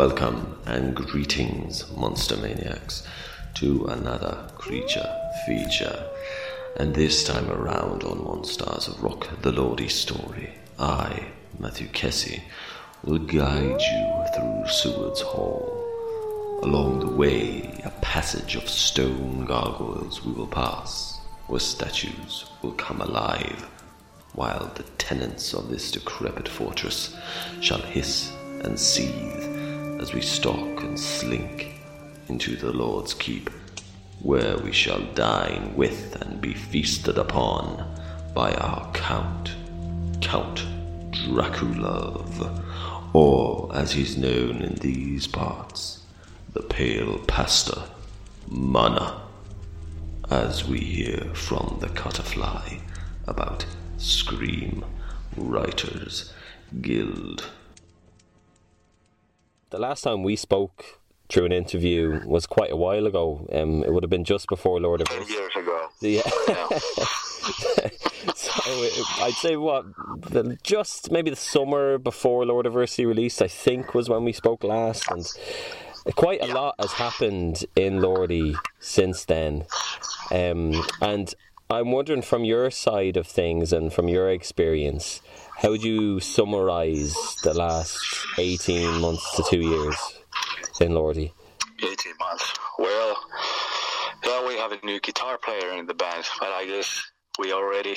Welcome 0.00 0.56
and 0.64 0.96
greetings, 0.96 1.84
Monster 1.94 2.38
Maniacs, 2.38 3.06
to 3.56 3.84
another 3.84 4.48
creature 4.56 5.06
feature. 5.44 6.08
And 6.78 6.94
this 6.94 7.22
time 7.22 7.50
around 7.50 8.04
on 8.04 8.24
Monsters 8.24 8.88
of 8.88 9.02
Rock 9.02 9.28
the 9.42 9.52
Lordi 9.52 9.90
story, 9.90 10.54
I, 10.78 11.26
Matthew 11.58 11.88
Kessie, 11.88 12.40
will 13.04 13.18
guide 13.18 13.78
you 13.78 14.24
through 14.34 14.72
Seward's 14.72 15.20
Hall. 15.20 15.70
Along 16.62 17.00
the 17.00 17.14
way, 17.14 17.82
a 17.84 17.90
passage 18.00 18.56
of 18.56 18.70
stone 18.70 19.44
gargoyles 19.44 20.24
we 20.24 20.32
will 20.32 20.46
pass, 20.46 21.20
where 21.46 21.60
statues 21.60 22.46
will 22.62 22.72
come 22.72 23.02
alive, 23.02 23.68
while 24.32 24.72
the 24.76 24.84
tenants 24.96 25.52
of 25.52 25.68
this 25.68 25.90
decrepit 25.90 26.48
fortress 26.48 27.14
shall 27.60 27.82
hiss 27.82 28.32
and 28.64 28.80
seethe 28.80 29.59
as 30.00 30.14
we 30.14 30.20
stalk 30.22 30.80
and 30.80 30.98
slink 30.98 31.74
into 32.28 32.56
the 32.56 32.72
Lord's 32.72 33.12
keep, 33.12 33.50
where 34.22 34.56
we 34.56 34.72
shall 34.72 35.02
dine 35.12 35.76
with 35.76 36.16
and 36.22 36.40
be 36.40 36.54
feasted 36.54 37.18
upon 37.18 37.86
by 38.34 38.54
our 38.54 38.90
Count, 38.92 39.54
Count 40.22 40.64
Draculov, 41.10 42.64
or 43.12 43.70
as 43.74 43.92
he's 43.92 44.16
known 44.16 44.62
in 44.62 44.74
these 44.76 45.26
parts, 45.26 46.02
the 46.54 46.62
Pale 46.62 47.18
Pastor, 47.26 47.82
Mana, 48.48 49.20
as 50.30 50.66
we 50.66 50.78
hear 50.78 51.34
from 51.34 51.76
the 51.80 51.88
Cutterfly 51.88 52.78
about 53.26 53.66
Screem 53.98 54.82
Writers 55.36 56.32
Guild. 56.80 57.50
The 59.70 59.78
last 59.78 60.02
time 60.02 60.22
we 60.22 60.36
spoke 60.36 61.00
through 61.28 61.44
an 61.44 61.52
interview 61.52 62.20
was 62.26 62.44
quite 62.46 62.72
a 62.72 62.76
while 62.76 63.06
ago. 63.06 63.46
Um, 63.52 63.84
it 63.84 63.92
would 63.92 64.02
have 64.02 64.10
been 64.10 64.24
just 64.24 64.48
before 64.48 64.80
Lord 64.80 65.00
of 65.00 65.08
Ten 65.08 65.26
years 65.28 65.52
ago. 65.56 65.88
Yeah. 66.00 66.22
Yeah. 66.48 66.68
so 68.34 68.52
it, 68.66 69.20
I'd 69.20 69.34
say 69.34 69.56
what 69.56 69.84
the, 70.30 70.58
just 70.64 71.12
maybe 71.12 71.30
the 71.30 71.36
summer 71.36 71.98
before 71.98 72.44
Lord 72.44 72.66
of 72.66 72.74
Mercy 72.74 73.06
released, 73.06 73.40
I 73.40 73.46
think, 73.46 73.94
was 73.94 74.08
when 74.08 74.24
we 74.24 74.32
spoke 74.32 74.64
last, 74.64 75.08
and 75.10 75.24
quite 76.16 76.42
a 76.42 76.46
lot 76.46 76.74
has 76.80 76.92
happened 76.92 77.64
in 77.76 78.00
Lordi 78.00 78.56
since 78.80 79.24
then. 79.24 79.64
Um, 80.32 80.84
and 81.00 81.32
I'm 81.70 81.92
wondering 81.92 82.22
from 82.22 82.44
your 82.44 82.72
side 82.72 83.16
of 83.16 83.28
things 83.28 83.72
and 83.72 83.92
from 83.92 84.08
your 84.08 84.28
experience, 84.28 85.22
how 85.60 85.68
would 85.68 85.84
you 85.84 86.20
summarise 86.20 87.14
the 87.42 87.52
last 87.52 87.98
18 88.38 88.98
months 88.98 89.36
to 89.36 89.44
two 89.46 89.60
years 89.60 89.96
in 90.80 90.92
Lordi? 90.92 91.32
18 91.82 92.12
months. 92.18 92.54
Well, 92.78 93.16
yeah, 94.24 94.46
we 94.46 94.56
have 94.56 94.72
a 94.72 94.84
new 94.86 94.98
guitar 95.00 95.36
player 95.36 95.72
in 95.72 95.84
the 95.84 95.92
band, 95.92 96.24
but 96.38 96.48
I 96.48 96.64
guess 96.64 97.02
we 97.38 97.52
already, 97.52 97.94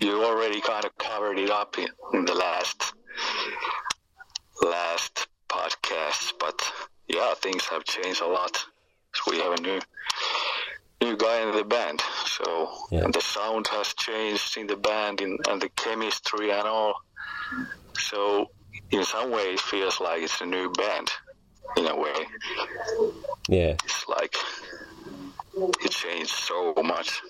you 0.00 0.24
already 0.24 0.62
kind 0.62 0.86
of 0.86 0.96
covered 0.96 1.38
it 1.38 1.50
up 1.50 1.76
in, 1.78 1.88
in 2.14 2.24
the 2.24 2.34
last, 2.34 2.94
last 4.62 5.28
podcast. 5.50 6.32
But 6.40 6.58
yeah, 7.06 7.34
things 7.34 7.66
have 7.66 7.84
changed 7.84 8.22
a 8.22 8.26
lot. 8.26 8.64
So 9.12 9.30
we 9.30 9.40
have 9.40 9.52
a 9.52 9.60
new, 9.60 9.78
new 11.00 11.16
guy 11.16 11.40
in 11.42 11.54
the 11.56 11.64
band. 11.64 12.00
So 12.26 12.70
Yeah. 12.90 13.06
the 13.12 13.20
sound 13.20 13.66
has 13.68 13.94
changed 13.94 14.56
in 14.56 14.66
the 14.66 14.76
band 14.76 15.20
in, 15.20 15.38
and 15.48 15.60
the 15.60 15.68
chemistry 15.70 16.50
and 16.50 16.66
all. 16.66 16.94
So 17.98 18.50
in 18.90 19.04
some 19.04 19.30
way, 19.30 19.54
it 19.54 19.60
feels 19.60 20.00
like 20.00 20.22
it's 20.22 20.40
a 20.40 20.46
new 20.46 20.70
band. 20.72 21.10
In 21.76 21.86
a 21.86 21.94
way, 21.94 22.26
Yeah, 23.48 23.76
it's 23.84 24.08
like 24.08 24.34
it 25.84 25.90
changed 25.90 26.30
so 26.30 26.72
much, 26.82 27.20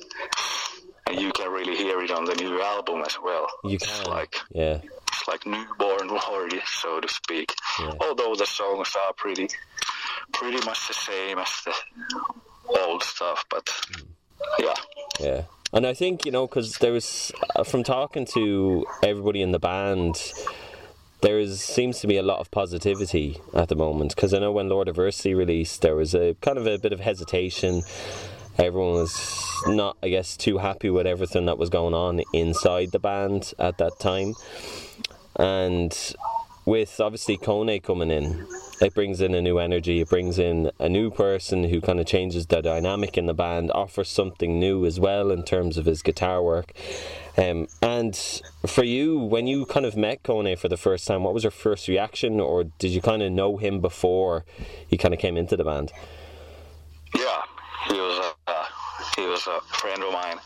and 1.09 1.21
you 1.21 1.33
can 1.33 1.51
really 1.51 1.77
hear 1.77 2.01
it 2.03 2.13
on 2.13 2.25
the 2.25 2.37
new 2.37 2.63
album 2.63 3.03
as 3.05 3.19
well. 3.21 3.49
you 3.65 3.75
It's 3.75 3.87
can. 4.03 4.11
like 4.11 4.41
Yeah, 4.51 4.81
it's 5.09 5.27
like 5.27 5.45
newborn 5.45 6.09
Lordi, 6.09 6.61
so 6.67 7.01
to 7.01 7.09
speak. 7.09 7.53
Yeah. 7.81 7.95
Although 8.01 8.37
the 8.37 8.47
songs 8.47 8.95
are 8.95 9.13
pretty, 9.15 9.49
pretty 10.33 10.65
much 10.65 10.87
the 10.87 10.95
same 10.95 11.39
as 11.41 11.51
the 11.65 11.75
old 12.77 13.03
stuff, 13.03 13.45
but 13.51 13.69
yeah, 14.59 14.75
Yeah, 15.21 15.43
and 15.73 15.87
I 15.87 15.95
think 15.95 16.25
you 16.25 16.33
know 16.33 16.47
because 16.47 16.79
there 16.79 16.93
was 16.93 17.33
uh, 17.57 17.65
from 17.65 17.83
talking 17.83 18.27
to 18.35 18.87
everybody 19.03 19.43
in 19.43 19.53
the 19.53 19.59
band, 19.59 20.33
there 21.21 21.39
is 21.39 21.61
seems 21.61 22.01
to 22.01 22.07
be 22.07 22.17
a 22.17 22.23
lot 22.23 22.39
of 22.39 22.51
positivity 22.51 23.41
at 23.55 23.69
the 23.69 23.77
moment. 23.77 24.15
Because 24.15 24.33
I 24.35 24.39
know 24.39 24.53
when 24.53 24.69
Lord 24.69 24.89
of 24.89 24.99
released, 24.99 25.83
there 25.83 25.97
was 25.97 26.15
a 26.15 26.35
kind 26.41 26.59
of 26.59 26.67
a 26.67 26.79
bit 26.79 26.93
of 26.93 27.01
hesitation. 27.01 27.83
Everyone 28.59 28.95
was 28.95 29.45
not, 29.69 29.97
I 30.03 30.09
guess, 30.09 30.37
too 30.37 30.59
happy 30.59 30.91
with 30.91 31.07
everything 31.07 31.47
that 31.47 31.59
was 31.59 31.71
going 31.71 31.95
on 31.95 32.23
inside 32.33 32.91
the 32.91 32.99
band 32.99 33.53
at 33.59 33.79
that 33.79 34.01
time, 34.01 34.35
and 35.37 35.97
with 36.69 37.01
obviously 37.01 37.39
Kone 37.39 37.83
coming 37.83 38.11
in, 38.11 38.47
it 38.81 38.95
brings 38.95 39.23
in 39.23 39.35
a 39.35 39.41
new 39.41 39.59
energy. 39.59 40.01
It 40.01 40.11
brings 40.11 40.39
in 40.39 40.71
a 40.79 40.89
new 40.89 41.11
person 41.11 41.65
who 41.65 41.81
kind 41.81 41.99
of 41.99 42.07
changes 42.07 42.47
the 42.47 42.61
dynamic 42.61 43.17
in 43.17 43.25
the 43.25 43.33
band, 43.33 43.71
offers 43.73 44.11
something 44.11 44.61
new 44.61 44.85
as 44.85 45.01
well 45.01 45.31
in 45.31 45.45
terms 45.45 45.79
of 45.79 45.87
his 45.87 46.03
guitar 46.03 46.43
work. 46.43 46.73
Um, 47.39 47.69
and 47.81 48.15
for 48.67 48.85
you, 48.85 49.19
when 49.19 49.47
you 49.47 49.65
kind 49.65 49.87
of 49.87 49.97
met 49.97 50.23
Kone 50.23 50.59
for 50.59 50.69
the 50.69 50.77
first 50.77 51.07
time, 51.07 51.25
what 51.25 51.33
was 51.33 51.45
your 51.45 51.51
first 51.51 51.89
reaction, 51.89 52.39
or 52.39 52.65
did 52.65 52.91
you 52.91 53.01
kind 53.01 53.23
of 53.23 53.33
know 53.33 53.57
him 53.57 53.81
before 53.81 54.45
he 54.87 54.99
kind 54.99 55.15
of 55.15 55.21
came 55.21 55.37
into 55.37 55.57
the 55.57 55.65
band? 55.65 55.91
yeah, 57.17 57.43
he 57.89 57.95
was 57.95 58.19
a 58.19 58.51
uh, 58.51 58.65
he 59.17 59.27
was 59.27 59.47
a 59.47 59.61
friend 59.77 60.03
of 60.03 60.13
mine, 60.13 60.37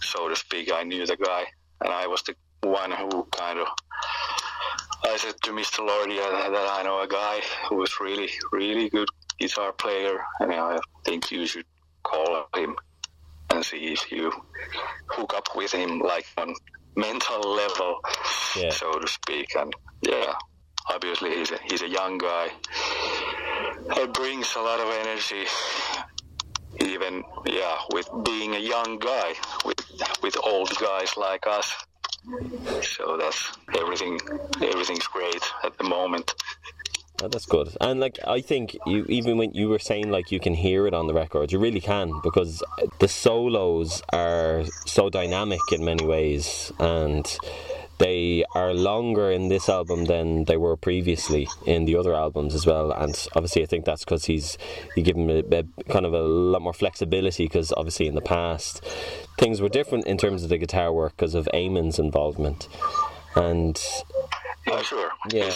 so 0.00 0.28
to 0.28 0.36
speak. 0.36 0.72
I 0.72 0.82
knew 0.82 1.06
the 1.06 1.16
guy, 1.16 1.44
and 1.80 1.92
I 1.92 2.06
was 2.06 2.22
the 2.22 2.34
one 2.62 2.90
who 2.90 3.24
kind 3.30 3.58
of. 3.58 3.68
I 5.12 5.16
said 5.18 5.34
to 5.42 5.50
Mr. 5.50 5.80
Lordi 5.86 6.18
uh, 6.18 6.48
that 6.50 6.68
I 6.72 6.82
know 6.84 7.02
a 7.02 7.06
guy 7.06 7.40
who 7.68 7.82
is 7.82 8.00
really, 8.00 8.30
really 8.50 8.88
good 8.88 9.08
guitar 9.38 9.70
player, 9.72 10.18
and 10.40 10.50
I 10.52 10.78
think 11.04 11.30
you 11.30 11.44
should 11.44 11.66
call 12.02 12.46
him 12.56 12.76
and 13.50 13.62
see 13.62 13.92
if 13.92 14.10
you 14.10 14.32
hook 15.08 15.34
up 15.36 15.48
with 15.54 15.72
him, 15.72 15.98
like 15.98 16.24
on 16.38 16.54
mental 16.96 17.40
level, 17.42 18.00
Yeah. 18.56 18.70
so 18.70 18.98
to 18.98 19.06
speak. 19.06 19.54
And 19.54 19.70
yeah, 20.00 20.32
obviously 20.90 21.36
he's 21.36 21.50
a, 21.50 21.58
he's 21.68 21.82
a 21.82 21.88
young 21.90 22.16
guy. 22.16 22.48
He 23.94 24.06
brings 24.06 24.54
a 24.56 24.60
lot 24.60 24.80
of 24.80 24.88
energy 25.06 25.44
even 26.80 27.22
yeah 27.44 27.76
with 27.92 28.08
being 28.24 28.54
a 28.54 28.58
young 28.58 28.98
guy 28.98 29.34
with 29.66 29.76
with 30.22 30.34
old 30.42 30.70
guys 30.78 31.14
like 31.18 31.46
us 31.46 31.74
so 32.82 33.16
that's 33.16 33.52
everything 33.78 34.18
everything's 34.62 35.06
great 35.06 35.42
at 35.64 35.76
the 35.78 35.84
moment 35.84 36.34
Oh, 37.22 37.28
that's 37.28 37.46
good. 37.46 37.68
And 37.80 38.00
like 38.00 38.18
I 38.26 38.40
think 38.40 38.76
you 38.84 39.04
even 39.08 39.38
when 39.38 39.52
you 39.54 39.68
were 39.68 39.78
saying 39.78 40.10
like 40.10 40.32
you 40.32 40.40
can 40.40 40.54
hear 40.54 40.88
it 40.88 40.94
on 40.94 41.06
the 41.06 41.14
record, 41.14 41.52
you 41.52 41.60
really 41.60 41.80
can 41.80 42.20
because 42.24 42.64
the 42.98 43.06
solos 43.06 44.02
are 44.12 44.64
so 44.86 45.08
dynamic 45.08 45.60
in 45.70 45.84
many 45.84 46.04
ways 46.04 46.72
and 46.80 47.38
they 48.02 48.44
are 48.54 48.74
longer 48.74 49.30
in 49.30 49.48
this 49.48 49.68
album 49.68 50.06
than 50.06 50.44
they 50.44 50.56
were 50.56 50.76
previously 50.76 51.46
in 51.66 51.84
the 51.84 51.96
other 51.96 52.14
albums 52.14 52.54
as 52.54 52.66
well. 52.66 52.90
And 52.90 53.14
obviously, 53.36 53.62
I 53.62 53.66
think 53.66 53.84
that's 53.84 54.04
because 54.04 54.24
he's 54.24 54.58
he 54.94 55.02
give 55.02 55.16
him 55.16 55.30
a, 55.30 55.38
a 55.38 55.64
kind 55.88 56.04
of 56.04 56.12
a 56.12 56.22
lot 56.22 56.62
more 56.62 56.72
flexibility 56.72 57.44
because 57.44 57.72
obviously 57.76 58.08
in 58.08 58.14
the 58.16 58.20
past 58.20 58.84
things 59.38 59.60
were 59.60 59.68
different 59.68 60.06
in 60.06 60.18
terms 60.18 60.42
of 60.42 60.48
the 60.48 60.58
guitar 60.58 60.92
work 60.92 61.16
because 61.16 61.34
of 61.34 61.48
Amen's 61.54 61.98
involvement. 61.98 62.68
And 63.36 63.80
yeah 64.66 64.82
sure 64.82 65.10
yeah, 65.32 65.50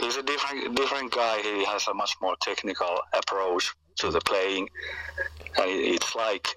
he's, 0.00 0.16
a 0.16 0.22
different 0.22 0.76
different 0.76 1.12
guy 1.12 1.40
he 1.42 1.64
has 1.64 1.86
a 1.88 1.94
much 1.94 2.14
more 2.20 2.36
technical 2.40 3.00
approach 3.12 3.72
to 3.96 4.10
the 4.10 4.20
playing 4.20 4.68
and 5.56 5.70
it's 5.70 6.14
like 6.14 6.48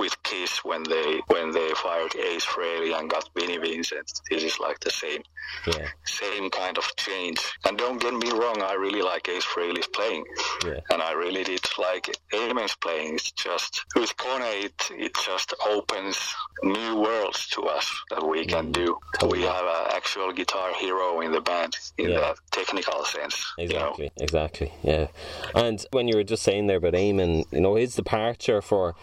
with 0.00 0.14
Kiss 0.22 0.64
when 0.64 0.82
they 0.82 1.20
when 1.28 1.46
they 1.52 1.70
fired 1.84 2.14
Ace 2.16 2.46
Frehley 2.46 2.98
and 2.98 3.10
got 3.10 3.28
Vinnie 3.34 3.58
Vincent 3.58 4.10
this 4.30 4.42
is 4.42 4.58
like 4.58 4.80
the 4.80 4.90
same 4.90 5.22
yeah, 5.66 5.88
same 6.04 6.50
kind 6.50 6.78
of 6.78 6.84
change. 6.96 7.40
And 7.66 7.76
don't 7.76 8.00
get 8.00 8.14
me 8.14 8.30
wrong, 8.30 8.62
I 8.62 8.74
really 8.74 9.02
like 9.02 9.28
Ace 9.28 9.44
Frehley's 9.44 9.86
playing, 9.88 10.24
yeah. 10.64 10.80
and 10.90 11.02
I 11.02 11.12
really 11.12 11.44
did 11.44 11.60
like 11.78 12.16
Amen's 12.32 12.76
playing. 12.76 13.14
It's 13.14 13.30
just 13.32 13.84
with 13.94 14.16
Kone, 14.16 14.64
it, 14.64 14.90
it 14.90 15.14
just 15.14 15.54
opens 15.66 16.34
new 16.62 16.96
worlds 16.96 17.46
to 17.48 17.62
us 17.62 17.90
that 18.10 18.26
we 18.26 18.46
can 18.46 18.72
mm-hmm. 18.72 18.84
do. 18.84 18.98
We 19.28 19.42
have 19.42 19.64
an 19.64 19.86
actual 19.94 20.32
guitar 20.32 20.72
hero 20.78 21.20
in 21.20 21.32
the 21.32 21.40
band 21.40 21.76
in 21.98 22.10
Yeah. 22.10 22.20
that 22.20 22.36
technical 22.50 23.04
sense. 23.04 23.44
You 23.58 23.68
know? 23.68 23.94
Exactly, 23.94 24.12
exactly, 24.16 24.72
yeah. 24.82 25.06
And 25.54 25.84
when 25.90 26.08
you 26.08 26.16
were 26.16 26.24
just 26.24 26.42
saying 26.42 26.66
there 26.66 26.78
about 26.78 26.94
Amen, 26.94 27.44
you 27.50 27.60
know, 27.60 27.74
his 27.74 27.94
departure 27.94 28.62
for 28.62 28.94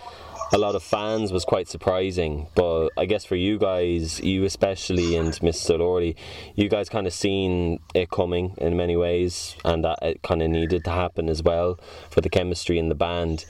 a 0.54 0.58
lot 0.58 0.76
of 0.76 0.84
fans 0.84 1.32
was 1.32 1.46
quite 1.46 1.68
surprising. 1.68 2.48
But 2.56 2.90
I 2.98 3.06
guess 3.06 3.26
for 3.26 3.36
you 3.36 3.58
guys, 3.58 4.20
you 4.20 4.46
especially 4.46 5.16
and 5.16 5.34
Mr. 5.34 5.78
Lordi, 5.78 6.16
you 6.56 6.70
guys 6.70 6.90
kind 6.90 7.08
of 7.08 7.14
seen 7.14 7.80
it 7.94 8.10
coming 8.10 8.56
in 8.58 8.78
many 8.78 8.96
ways, 8.96 9.56
and 9.66 9.84
that 9.84 10.00
it 10.02 10.22
kind 10.24 10.42
of 10.42 10.50
needed 10.50 10.84
to 10.86 10.92
happen 10.92 11.30
as 11.30 11.44
well 11.44 11.80
for 12.10 12.22
the 12.22 12.30
chemistry 12.30 12.78
in 12.80 12.90
the 12.90 12.96
band. 12.96 13.46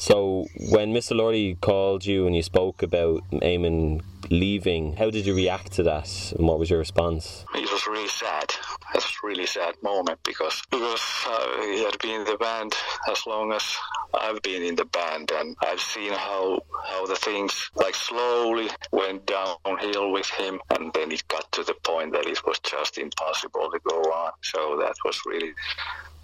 So 0.00 0.46
when 0.70 0.94
Mr. 0.94 1.16
Lordi 1.16 1.60
called 1.60 2.06
you 2.06 2.26
and 2.26 2.36
you 2.36 2.42
spoke 2.42 2.84
about 2.84 3.24
Amen 3.42 4.00
leaving, 4.30 4.94
how 4.94 5.10
did 5.10 5.26
you 5.26 5.34
react 5.34 5.72
to 5.72 5.82
that, 5.82 6.32
and 6.38 6.46
what 6.46 6.60
was 6.60 6.70
your 6.70 6.78
response? 6.78 7.44
It 7.54 7.70
was 7.70 7.86
really 7.88 8.08
sad. 8.08 8.54
It 8.94 8.94
was 8.94 9.16
really 9.24 9.46
sad 9.46 9.74
moment 9.82 10.20
because 10.24 10.62
because 10.70 11.02
uh, 11.26 11.62
he 11.62 11.82
had 11.82 11.98
been 11.98 12.20
in 12.20 12.24
the 12.24 12.36
band 12.36 12.74
as 13.10 13.26
long 13.26 13.52
as 13.52 13.76
I've 14.14 14.40
been 14.42 14.62
in 14.62 14.74
the 14.74 14.84
band, 14.86 15.30
and 15.32 15.56
I've 15.60 15.80
seen 15.80 16.12
how 16.12 16.60
how 16.86 17.06
the 17.06 17.16
things 17.16 17.70
like 17.74 17.94
slowly 17.94 18.68
went 18.92 19.26
downhill 19.26 20.12
with 20.12 20.28
him, 20.30 20.60
and 20.70 20.92
then 20.92 21.12
it 21.12 21.26
got 21.28 21.50
to 21.52 21.64
the 21.64 21.74
point 21.74 22.12
that 22.12 22.26
it 22.26 22.44
was 22.46 22.58
just 22.60 22.98
impossible 22.98 23.70
to 23.70 23.78
go 23.80 24.00
on. 24.00 24.32
So 24.42 24.78
that 24.80 24.94
was 25.04 25.20
really 25.26 25.52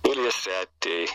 really 0.05 0.29
a 0.29 0.33
sad 0.33 0.69
day 0.81 1.07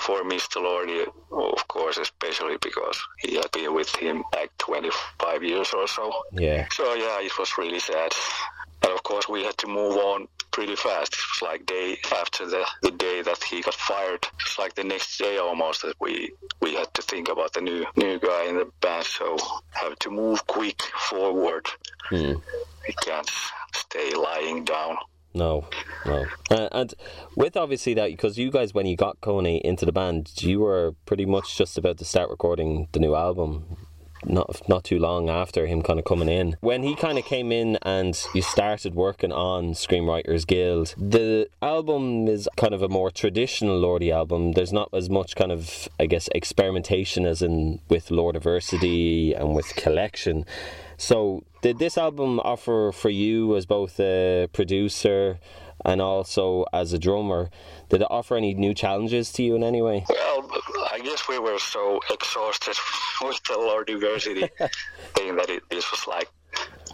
for 0.00 0.22
Mr. 0.22 0.56
Lordi, 0.56 1.06
of 1.30 1.68
course, 1.68 1.98
especially 1.98 2.56
because 2.62 2.98
he 3.18 3.34
had 3.34 3.50
been 3.52 3.74
with 3.74 3.94
him 3.94 4.24
like 4.32 4.50
25 4.58 5.44
years 5.44 5.72
or 5.74 5.86
so. 5.86 6.10
Yeah. 6.32 6.66
So 6.72 6.94
yeah, 6.94 7.20
it 7.20 7.38
was 7.38 7.58
really 7.58 7.78
sad. 7.78 8.12
And 8.82 8.92
of 8.92 9.02
course, 9.02 9.28
we 9.28 9.44
had 9.44 9.56
to 9.58 9.66
move 9.66 9.96
on 9.96 10.28
pretty 10.52 10.76
fast. 10.76 11.14
It 11.14 11.18
was 11.32 11.42
like 11.42 11.66
day 11.66 11.98
after 12.14 12.46
the, 12.46 12.64
the 12.82 12.90
day 12.92 13.22
that 13.22 13.42
he 13.42 13.62
got 13.62 13.74
fired. 13.74 14.22
It 14.22 14.44
was 14.44 14.58
like 14.58 14.74
the 14.74 14.84
next 14.84 15.18
day 15.18 15.38
almost 15.38 15.82
that 15.82 15.96
we 16.00 16.32
we 16.60 16.74
had 16.74 16.92
to 16.94 17.02
think 17.02 17.28
about 17.28 17.52
the 17.54 17.60
new 17.60 17.84
new 17.96 18.18
guy 18.18 18.44
in 18.44 18.56
the 18.56 18.70
band. 18.80 19.04
So 19.04 19.36
have 19.70 19.98
to 20.00 20.10
move 20.10 20.46
quick 20.46 20.82
forward. 21.08 21.66
Hmm. 22.08 22.34
We 22.86 22.94
can't 23.02 23.30
stay 23.74 24.14
lying 24.14 24.64
down. 24.64 24.96
No, 25.34 25.66
no. 26.04 26.26
Uh, 26.50 26.68
and 26.72 26.94
with 27.36 27.56
obviously 27.56 27.94
that, 27.94 28.10
because 28.10 28.36
you 28.36 28.50
guys, 28.50 28.74
when 28.74 28.84
you 28.84 28.96
got 28.96 29.20
Kone 29.22 29.60
into 29.62 29.86
the 29.86 29.92
band, 29.92 30.30
you 30.42 30.60
were 30.60 30.94
pretty 31.06 31.24
much 31.24 31.56
just 31.56 31.78
about 31.78 31.96
to 31.98 32.04
start 32.04 32.28
recording 32.28 32.88
the 32.92 33.00
new 33.00 33.14
album. 33.14 33.81
Not 34.24 34.68
not 34.68 34.84
too 34.84 34.98
long 34.98 35.28
after 35.28 35.66
him 35.66 35.82
kind 35.82 35.98
of 35.98 36.04
coming 36.04 36.28
in. 36.28 36.56
When 36.60 36.82
he 36.82 36.94
kind 36.94 37.18
of 37.18 37.24
came 37.24 37.50
in 37.52 37.78
and 37.82 38.20
you 38.34 38.42
started 38.42 38.94
working 38.94 39.32
on 39.32 39.74
Screem 39.74 40.06
Writers 40.06 40.44
Guild, 40.44 40.94
the 40.96 41.48
album 41.60 42.28
is 42.28 42.48
kind 42.56 42.74
of 42.74 42.82
a 42.82 42.88
more 42.88 43.10
traditional 43.10 43.80
Lordi 43.80 44.12
album. 44.12 44.52
There's 44.52 44.72
not 44.72 44.88
as 44.92 45.10
much 45.10 45.34
kind 45.34 45.52
of 45.52 45.88
I 45.98 46.06
guess 46.06 46.28
experimentation 46.34 47.26
as 47.26 47.42
in 47.42 47.80
with 47.88 48.08
Lordiversity 48.08 49.38
and 49.38 49.54
with 49.54 49.66
Killection. 49.76 50.46
So, 50.96 51.42
did 51.62 51.78
this 51.78 51.98
album 51.98 52.38
offer 52.40 52.92
for 52.92 53.10
you 53.10 53.56
as 53.56 53.66
both 53.66 53.98
a 53.98 54.48
producer 54.52 55.40
and 55.84 56.00
also 56.00 56.64
as 56.72 56.92
a 56.92 56.98
drummer? 56.98 57.50
Did 57.88 58.02
it 58.02 58.08
offer 58.10 58.36
any 58.36 58.54
new 58.54 58.74
challenges 58.74 59.32
to 59.32 59.42
you 59.42 59.54
in 59.54 59.62
any 59.62 59.82
way? 59.82 60.04
Well, 60.08 60.50
I 60.90 61.00
guess 61.00 61.28
we 61.28 61.38
were 61.38 61.58
so 61.58 62.00
exhausted 62.10 62.76
with 63.22 63.42
the 63.44 63.58
Lord 63.58 63.88
Lordiversity 63.88 64.48
thing 65.14 65.36
that 65.36 65.50
it 65.50 65.62
this 65.70 65.90
was 65.90 66.06
like 66.06 66.28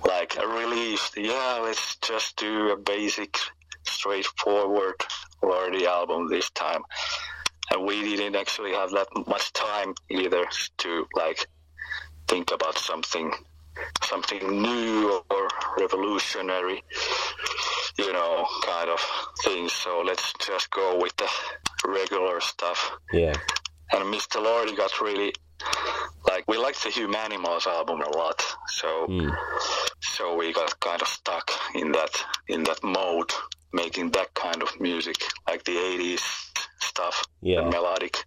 like 0.05 0.37
a 0.37 0.47
relief. 0.47 1.11
Yeah, 1.17 1.61
let's 1.63 1.97
just 1.97 2.37
do 2.37 2.71
a 2.73 2.77
basic, 2.77 3.37
straightforward 3.85 4.95
Lordi 5.43 5.85
album 5.85 6.29
this 6.29 6.51
time. 6.51 6.83
And 7.71 7.85
we 7.87 8.17
didn't 8.17 8.37
actually 8.37 8.73
have 8.73 8.91
that 8.93 9.09
much 9.27 9.53
time 9.53 9.95
either 10.09 10.45
to 10.79 11.07
like 11.15 11.47
think 12.27 12.51
about 12.53 12.79
something 12.79 13.33
something 14.05 14.63
new 14.63 15.23
or 15.31 15.49
revolutionary, 15.79 16.83
you 17.99 18.13
know, 18.13 18.47
kind 18.65 18.91
of 18.91 19.01
thing. 19.45 19.69
So 19.69 20.03
let's 20.05 20.33
just 20.47 20.71
go 20.71 20.99
with 21.01 21.17
the 21.17 21.29
regular 21.87 22.41
stuff. 22.41 22.93
Yeah. 23.13 23.35
And 23.93 24.05
Mr. 24.15 24.37
Lordi 24.45 24.77
got 24.77 25.01
really 25.01 25.33
like 26.29 26.45
we 26.47 26.57
liked 26.59 26.83
the 26.85 26.91
Humanimals 26.91 27.67
album 27.67 28.01
a 28.03 28.17
lot, 28.17 28.45
so 28.69 29.07
Mm. 29.09 29.35
so 30.01 30.35
we 30.37 30.53
got 30.53 30.79
kind 30.81 31.01
of 31.03 31.09
stuck 31.09 31.51
in 31.75 31.93
that 31.93 32.13
in 32.49 32.63
that 32.65 32.83
mode, 32.85 33.33
making 33.73 34.11
that 34.13 34.33
kind 34.35 34.63
of 34.63 34.69
music, 34.81 35.17
like 35.49 35.65
the 35.65 35.77
'80s 35.77 36.23
stuff, 36.81 37.25
Yeah. 37.43 37.63
the 37.65 37.71
melodic 37.71 38.25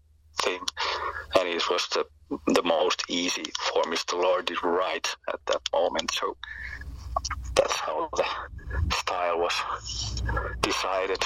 and 1.42 1.50
it 1.50 1.70
was 1.70 1.88
the 1.90 2.06
the 2.48 2.64
most 2.64 3.04
easy 3.10 3.44
for 3.60 3.84
Mr. 3.84 4.14
Lordi 4.22 4.56
to 4.62 4.68
write 4.68 5.14
at 5.34 5.40
that 5.48 5.62
moment. 5.74 6.12
So 6.12 6.38
that's 7.56 7.76
how 7.76 8.10
the 8.16 8.26
style 8.94 9.40
was 9.40 9.54
decided. 10.62 11.24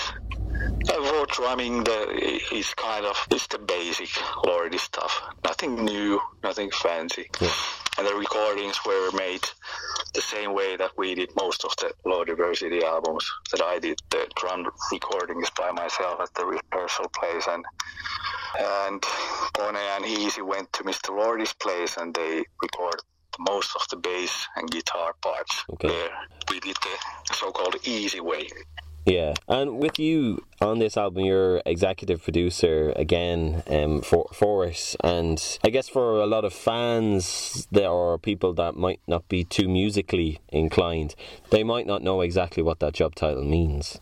For 0.87 1.25
drumming, 1.27 1.83
the 1.83 2.39
is 2.53 2.73
kind 2.75 3.05
of 3.05 3.17
it's 3.31 3.47
the 3.47 3.57
basic 3.59 4.09
Lordi 4.45 4.79
stuff. 4.79 5.21
Nothing 5.43 5.85
new, 5.85 6.19
nothing 6.43 6.69
fancy. 6.71 7.29
Yeah. 7.41 7.51
And 7.97 8.07
the 8.07 8.13
recordings 8.15 8.77
were 8.85 9.09
made 9.11 9.41
the 10.13 10.21
same 10.21 10.53
way 10.53 10.75
that 10.75 10.91
we 10.97 11.15
did 11.15 11.29
most 11.35 11.63
of 11.63 11.71
the 11.77 11.93
Lordiversity 12.05 12.83
albums. 12.83 13.25
That 13.51 13.61
I 13.61 13.79
did 13.79 13.97
the 14.09 14.27
drum 14.35 14.67
recordings 14.91 15.49
by 15.57 15.71
myself 15.71 16.19
at 16.21 16.33
the 16.35 16.45
rehearsal 16.45 17.09
place, 17.09 17.47
and 17.47 17.63
and 18.59 19.01
Kone 19.01 19.75
and 19.95 20.05
Hiisi 20.05 20.45
went 20.45 20.71
to 20.73 20.83
Mr. 20.83 21.09
Lordi's 21.09 21.53
place, 21.53 21.97
and 21.97 22.13
they 22.13 22.43
recorded 22.61 23.01
most 23.39 23.75
of 23.75 23.81
the 23.89 23.97
bass 23.97 24.47
and 24.55 24.69
guitar 24.69 25.13
parts 25.21 25.63
Okay. 25.73 25.87
there. 25.89 26.09
We 26.49 26.59
did 26.59 26.77
the 26.77 27.33
so-called 27.33 27.75
easy 27.83 28.19
way. 28.21 28.47
Yeah, 29.05 29.35
and 29.47 29.77
with 29.77 29.99
you 29.99 30.43
on 30.59 30.79
this 30.79 30.97
album, 30.97 31.25
you're 31.25 31.61
executive 31.63 32.23
producer 32.23 32.91
again 32.95 33.61
um, 33.67 34.01
for 34.01 34.27
for 34.33 34.65
it, 34.65 34.95
and 35.03 35.59
I 35.63 35.69
guess 35.69 35.87
for 35.87 36.21
a 36.21 36.25
lot 36.25 36.43
of 36.43 36.53
fans, 36.53 37.67
there 37.71 37.91
are 37.91 38.17
people 38.17 38.53
that 38.53 38.75
might 38.75 38.99
not 39.07 39.29
be 39.29 39.43
too 39.43 39.69
musically 39.69 40.39
inclined. 40.49 41.13
They 41.51 41.63
might 41.63 41.85
not 41.85 42.01
know 42.01 42.21
exactly 42.21 42.63
what 42.63 42.79
that 42.79 42.93
job 42.93 43.13
title 43.13 43.43
means, 43.43 43.99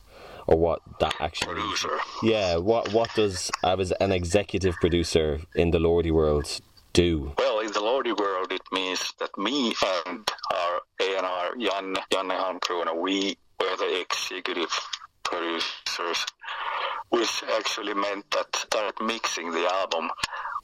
or 0.47 0.57
what 0.57 0.79
that 1.01 1.15
actually. 1.19 1.55
Producer. 1.55 1.97
Yeah, 2.23 2.55
what 2.55 2.93
what 2.93 3.13
does 3.13 3.51
I 3.61 3.75
was 3.75 3.91
an 3.99 4.13
executive 4.13 4.75
producer 4.75 5.41
in 5.53 5.71
the 5.71 5.79
Lordi 5.79 6.11
world 6.11 6.61
do? 6.93 7.33
Well, 7.37 7.59
in 7.59 7.73
the 7.73 7.81
Lordi 7.81 8.17
world, 8.17 8.53
it 8.53 8.61
means 8.71 9.11
that 9.19 9.37
me 9.37 9.73
and 10.07 10.31
our 10.53 10.81
A&R, 11.01 11.55
Jan, 11.57 11.95
Janne 12.11 12.37
Halmkrona, 12.37 12.95
we 12.95 13.35
were 13.59 13.75
the 13.77 14.01
executive 14.01 14.71
producers, 15.23 16.25
which 17.09 17.43
actually 17.57 17.93
meant 17.93 18.29
that 18.31 18.55
start 18.55 18.95
mixing 19.01 19.51
the 19.51 19.67
album. 19.73 20.09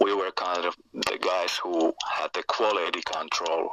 We 0.01 0.13
were 0.13 0.31
kind 0.31 0.65
of 0.65 0.75
the 0.93 1.17
guys 1.21 1.57
who 1.61 1.93
had 2.09 2.29
the 2.33 2.43
quality 2.43 3.01
control, 3.01 3.69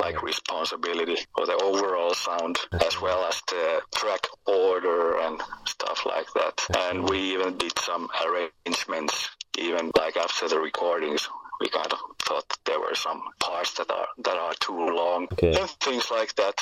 like 0.00 0.22
responsibility 0.22 1.16
for 1.36 1.46
the 1.46 1.56
overall 1.62 2.14
sound, 2.14 2.58
as 2.72 3.00
well 3.00 3.24
as 3.24 3.40
the 3.48 3.80
track 3.94 4.26
order 4.46 5.18
and 5.20 5.40
stuff 5.66 6.06
like 6.06 6.26
that. 6.34 6.66
And 6.88 7.08
we 7.08 7.18
even 7.34 7.56
did 7.58 7.78
some 7.78 8.08
arrangements, 8.24 9.28
even 9.58 9.90
like 9.96 10.16
after 10.16 10.48
the 10.48 10.58
recordings. 10.58 11.28
We 11.60 11.68
kind 11.70 11.90
of 11.90 11.98
thought 12.22 12.44
there 12.66 12.78
were 12.80 12.94
some 12.94 13.22
parts 13.40 13.74
that 13.74 13.90
are 13.90 14.08
that 14.24 14.36
are 14.36 14.52
too 14.60 14.76
long 14.78 15.26
Okay. 15.32 15.58
and 15.58 15.70
things 15.80 16.10
like 16.10 16.34
that. 16.34 16.54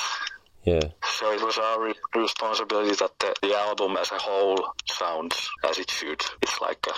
Yeah, 0.64 0.80
So 1.04 1.30
it 1.33 1.42
was 1.42 1.59
our 1.59 1.83
re- 1.83 1.94
responsibility 2.14 2.94
that 2.97 3.11
the, 3.18 3.35
the 3.42 3.54
album 3.54 3.97
as 3.99 4.11
a 4.12 4.18
whole 4.18 4.73
sounds 4.88 5.50
as 5.68 5.78
it 5.78 5.90
should. 5.90 6.23
It's 6.40 6.61
like 6.61 6.87
a 6.88 6.94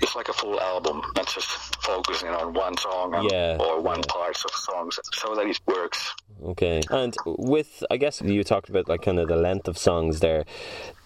it's 0.00 0.14
like 0.16 0.28
a 0.28 0.32
full 0.32 0.58
album, 0.60 1.02
not 1.16 1.26
just 1.26 1.48
focusing 1.84 2.28
on 2.28 2.52
one 2.52 2.76
song 2.76 3.14
and, 3.14 3.30
Yeah, 3.30 3.56
or 3.60 3.80
one 3.80 3.98
yeah. 3.98 4.12
parts 4.12 4.44
of 4.44 4.50
songs, 4.52 4.98
so 5.12 5.34
that 5.34 5.46
it 5.46 5.60
works. 5.66 6.14
Okay. 6.42 6.80
And 6.90 7.14
with, 7.26 7.84
I 7.90 7.96
guess 7.96 8.20
you 8.22 8.42
talked 8.44 8.68
about 8.68 8.88
like 8.88 9.02
kind 9.02 9.18
of 9.18 9.28
the 9.28 9.36
length 9.36 9.68
of 9.68 9.76
songs 9.78 10.20
there. 10.20 10.44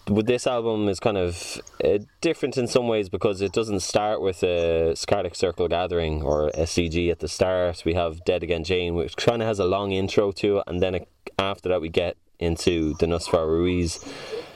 With 0.07 0.27
this 0.27 0.45
album 0.45 0.87
is 0.87 0.99
kind 0.99 1.17
of 1.17 1.59
uh, 1.83 1.97
different 2.21 2.57
in 2.57 2.67
some 2.67 2.87
ways 2.87 3.09
because 3.09 3.41
it 3.41 3.53
doesn't 3.53 3.79
start 3.79 4.21
with 4.21 4.43
a 4.43 4.95
Scarlet 4.95 5.35
Circle 5.35 5.67
Gathering 5.67 6.21
or 6.21 6.51
SCG 6.51 7.09
at 7.11 7.19
the 7.19 7.27
start. 7.27 7.81
We 7.85 7.95
have 7.95 8.23
Dead 8.23 8.43
Again 8.43 8.63
Jane, 8.63 8.93
which 8.93 9.17
kind 9.17 9.41
of 9.41 9.47
has 9.47 9.57
a 9.57 9.65
long 9.65 9.91
intro 9.93 10.31
to 10.33 10.59
it, 10.59 10.63
and 10.67 10.79
then 10.81 10.95
it, 10.95 11.09
after 11.39 11.69
that 11.69 11.81
we 11.81 11.89
get 11.89 12.17
into 12.37 12.93
the 12.99 13.07
Nusfar 13.07 13.47
Ruiz 13.47 13.99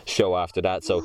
show 0.06 0.38
after 0.38 0.62
that. 0.62 0.84
So 0.84 1.02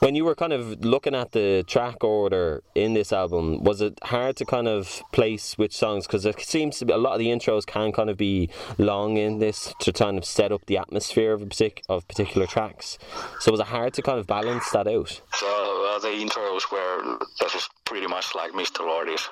when 0.00 0.14
you 0.14 0.24
were 0.24 0.34
kind 0.34 0.52
of 0.52 0.84
looking 0.84 1.14
at 1.14 1.32
the 1.32 1.64
track 1.66 2.02
order 2.04 2.62
in 2.74 2.94
this 2.94 3.12
album, 3.12 3.62
was 3.64 3.80
it 3.80 3.98
hard 4.04 4.36
to 4.36 4.44
kind 4.44 4.68
of 4.68 5.02
place 5.12 5.56
which 5.58 5.76
songs? 5.76 6.06
Because 6.06 6.24
it 6.26 6.40
seems 6.40 6.78
to 6.78 6.84
be 6.86 6.92
a 6.92 6.96
lot 6.98 7.14
of 7.14 7.18
the 7.18 7.26
intros 7.28 7.66
can 7.66 7.92
kind 7.92 8.10
of 8.10 8.16
be 8.16 8.48
long 8.78 9.16
in 9.16 9.38
this 9.38 9.74
to 9.80 9.92
kind 9.92 10.18
of 10.18 10.24
set 10.24 10.52
up 10.52 10.64
the 10.66 10.76
atmosphere 10.78 11.32
of 11.32 11.40
partic- 11.42 11.82
of 11.88 12.06
particular 12.08 12.46
tracks. 12.46 12.98
So 13.40 13.50
was 13.52 13.60
it 13.60 13.66
hard 13.66 13.94
to 13.94 14.02
kind 14.02 14.18
of 14.18 14.26
balance 14.26 14.70
that 14.70 14.86
out? 14.86 15.20
So 15.34 15.46
uh, 15.46 15.98
the 15.98 16.08
intros 16.08 16.70
were 16.70 17.18
that 17.40 17.54
is 17.54 17.68
pretty 17.84 18.06
much 18.06 18.34
like 18.34 18.52
Mr. 18.52 18.80
Lordi's 18.80 19.28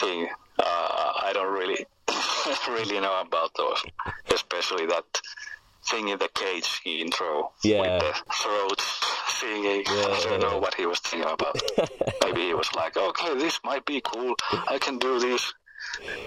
thing. 0.00 0.28
uh, 0.58 1.12
I 1.22 1.30
don't 1.34 1.52
really 1.52 1.84
really 2.68 3.00
know 3.00 3.20
about 3.20 3.54
those, 3.56 3.82
especially 4.32 4.86
that 4.86 5.04
thing 5.90 6.08
in 6.08 6.18
the 6.18 6.28
cage 6.34 6.80
intro 6.84 7.52
Yeah. 7.62 7.80
with 7.80 8.02
the 8.02 8.34
throat 8.34 8.80
singing. 9.28 9.82
Yeah, 9.86 10.06
I 10.16 10.20
don't 10.24 10.40
know 10.40 10.58
what 10.58 10.74
he 10.74 10.86
was 10.86 11.00
thinking 11.00 11.28
about. 11.30 11.56
Maybe 12.24 12.42
he 12.42 12.54
was 12.54 12.68
like, 12.74 12.96
okay, 12.96 13.34
this 13.36 13.58
might 13.64 13.84
be 13.84 14.00
cool. 14.00 14.34
I 14.68 14.78
can 14.78 14.98
do 14.98 15.18
these 15.18 15.52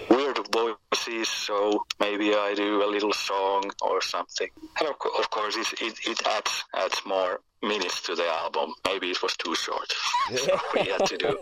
weird 0.08 0.38
voices, 0.52 1.28
so 1.28 1.84
maybe 2.00 2.32
I 2.34 2.54
do 2.54 2.82
a 2.84 2.88
little 2.88 3.12
song 3.12 3.70
or 3.82 4.00
something. 4.00 4.48
And 4.78 4.88
of, 4.88 4.98
co- 4.98 5.18
of 5.18 5.28
course, 5.30 5.56
it, 5.56 5.66
it, 5.82 5.94
it 6.06 6.26
adds 6.26 6.64
adds 6.74 7.00
more 7.04 7.40
minutes 7.62 8.00
to 8.02 8.14
the 8.14 8.24
album. 8.26 8.72
Maybe 8.86 9.10
it 9.10 9.20
was 9.22 9.36
too 9.36 9.54
short, 9.54 9.92
so 10.36 10.58
we 10.74 10.82
had 10.88 11.04
to 11.06 11.16
do 11.18 11.38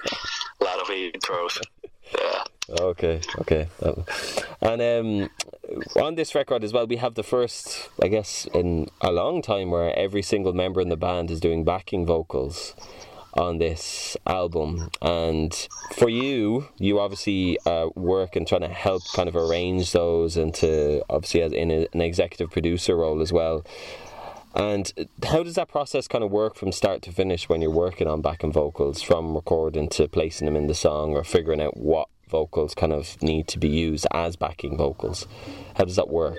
a 0.60 0.64
lot 0.64 0.80
of 0.80 0.88
intros. 0.88 1.60
Okay, 2.68 3.20
okay. 3.38 3.68
And 4.60 4.82
um, 4.82 5.30
on 6.02 6.16
this 6.16 6.34
record 6.34 6.64
as 6.64 6.72
well, 6.72 6.86
we 6.86 6.96
have 6.96 7.14
the 7.14 7.22
first, 7.22 7.88
I 8.02 8.08
guess, 8.08 8.46
in 8.52 8.88
a 9.00 9.12
long 9.12 9.40
time 9.40 9.70
where 9.70 9.96
every 9.96 10.22
single 10.22 10.52
member 10.52 10.80
in 10.80 10.88
the 10.88 10.96
band 10.96 11.30
is 11.30 11.38
doing 11.38 11.64
backing 11.64 12.04
vocals 12.04 12.74
on 13.34 13.58
this 13.58 14.16
album. 14.26 14.90
And 15.00 15.52
for 15.94 16.08
you, 16.08 16.68
you 16.78 16.98
obviously 16.98 17.58
uh, 17.66 17.88
work 17.94 18.34
and 18.34 18.46
trying 18.48 18.62
to 18.62 18.68
help 18.68 19.02
kind 19.14 19.28
of 19.28 19.36
arrange 19.36 19.92
those 19.92 20.36
and 20.36 20.54
to 20.54 21.04
obviously 21.08 21.42
as 21.42 21.52
in 21.52 21.70
a, 21.70 21.86
an 21.92 22.00
executive 22.00 22.50
producer 22.50 22.96
role 22.96 23.20
as 23.20 23.32
well. 23.32 23.64
And 24.56 24.90
how 25.22 25.42
does 25.42 25.56
that 25.56 25.68
process 25.68 26.08
kind 26.08 26.24
of 26.24 26.30
work 26.30 26.54
from 26.54 26.72
start 26.72 27.02
to 27.02 27.12
finish 27.12 27.46
when 27.46 27.60
you're 27.60 27.70
working 27.70 28.08
on 28.08 28.22
backing 28.22 28.52
vocals, 28.52 29.02
from 29.02 29.34
recording 29.34 29.88
to 29.90 30.08
placing 30.08 30.46
them 30.46 30.56
in 30.56 30.66
the 30.66 30.74
song 30.74 31.14
or 31.14 31.24
figuring 31.24 31.60
out 31.60 31.76
what 31.76 32.08
vocals 32.28 32.74
kind 32.74 32.92
of 32.92 33.20
need 33.22 33.48
to 33.48 33.58
be 33.58 33.68
used 33.68 34.06
as 34.12 34.34
backing 34.36 34.78
vocals? 34.78 35.26
How 35.76 35.84
does 35.84 35.96
that 35.96 36.08
work? 36.08 36.38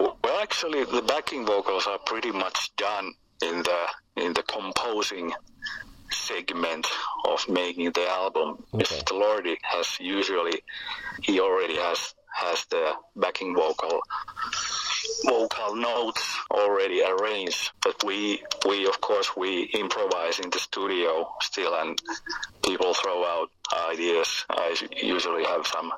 Well, 0.00 0.16
actually, 0.40 0.84
the 0.84 1.02
backing 1.02 1.44
vocals 1.44 1.86
are 1.86 1.98
pretty 1.98 2.30
much 2.30 2.74
done 2.76 3.12
in 3.42 3.62
the 3.62 3.86
in 4.16 4.32
the 4.32 4.42
composing 4.42 5.34
segment 6.10 6.86
of 7.26 7.46
making 7.46 7.92
the 7.92 8.08
album. 8.08 8.64
Okay. 8.72 8.84
Mr. 8.84 9.12
Lordi 9.12 9.56
has 9.62 9.98
usually 10.00 10.62
he 11.22 11.40
already 11.40 11.76
has 11.76 12.14
has 12.32 12.64
the 12.66 12.94
backing 13.16 13.54
vocal 13.54 14.00
vocal 15.24 15.74
notes 15.74 16.22
already 16.50 17.02
arranged 17.02 17.70
but 17.82 18.02
we 18.04 18.42
we 18.68 18.86
of 18.86 19.00
course 19.00 19.36
we 19.36 19.64
improvise 19.74 20.38
in 20.38 20.50
the 20.50 20.58
studio 20.58 21.28
still 21.40 21.74
and 21.74 22.00
people 22.64 22.94
throw 22.94 23.24
out 23.24 23.50
ideas 23.90 24.44
i 24.50 24.74
usually 25.02 25.44
have 25.44 25.66
some 25.66 25.92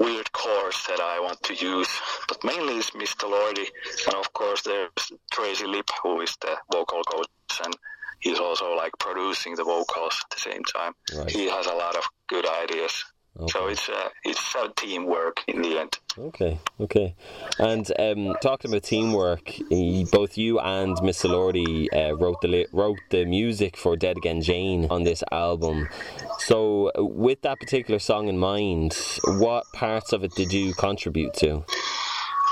weird 0.00 0.32
chords 0.32 0.86
that 0.88 0.98
I 0.98 1.20
want 1.20 1.42
to 1.44 1.54
use, 1.54 1.88
but 2.26 2.42
mainly 2.42 2.78
it's 2.78 2.90
Mr. 2.90 3.28
Lordi, 3.28 3.66
and 4.06 4.14
of 4.16 4.32
course 4.32 4.62
there's 4.62 5.12
Tracy 5.30 5.66
Lipp, 5.66 5.90
who 6.02 6.22
is 6.22 6.34
the 6.40 6.56
vocal 6.72 7.02
coach, 7.04 7.28
and 7.64 7.76
he's 8.20 8.40
also 8.40 8.74
like 8.74 8.92
producing 8.98 9.54
the 9.54 9.64
vocals 9.64 10.18
at 10.24 10.30
the 10.30 10.40
same 10.40 10.64
time. 10.64 10.94
Right. 11.14 11.30
He 11.30 11.48
has 11.48 11.66
a 11.66 11.74
lot 11.74 11.96
of 11.96 12.04
good 12.28 12.46
ideas, 12.48 13.04
so 13.48 13.68
it's 13.68 13.88
a 13.88 14.10
it's 14.24 14.54
a 14.54 14.68
teamwork 14.76 15.42
in 15.46 15.62
the 15.62 15.78
end. 15.78 15.98
Okay, 16.18 16.58
okay. 16.80 17.14
And 17.58 17.90
um, 17.98 18.36
talking 18.42 18.70
about 18.70 18.82
teamwork, 18.82 19.52
both 20.10 20.36
you 20.36 20.58
and 20.58 21.00
Miss 21.02 21.22
Lordi 21.22 21.86
uh, 21.94 22.16
wrote 22.16 22.40
the 22.40 22.48
li- 22.48 22.66
wrote 22.72 22.98
the 23.10 23.24
music 23.24 23.76
for 23.76 23.96
Dead 23.96 24.16
Again 24.16 24.42
Jane 24.42 24.86
on 24.90 25.04
this 25.04 25.22
album. 25.30 25.88
So, 26.38 26.90
uh, 26.98 27.04
with 27.04 27.42
that 27.42 27.60
particular 27.60 27.98
song 27.98 28.28
in 28.28 28.38
mind, 28.38 28.96
what 29.24 29.64
parts 29.72 30.12
of 30.12 30.24
it 30.24 30.34
did 30.34 30.52
you 30.52 30.74
contribute 30.74 31.34
to? 31.34 31.64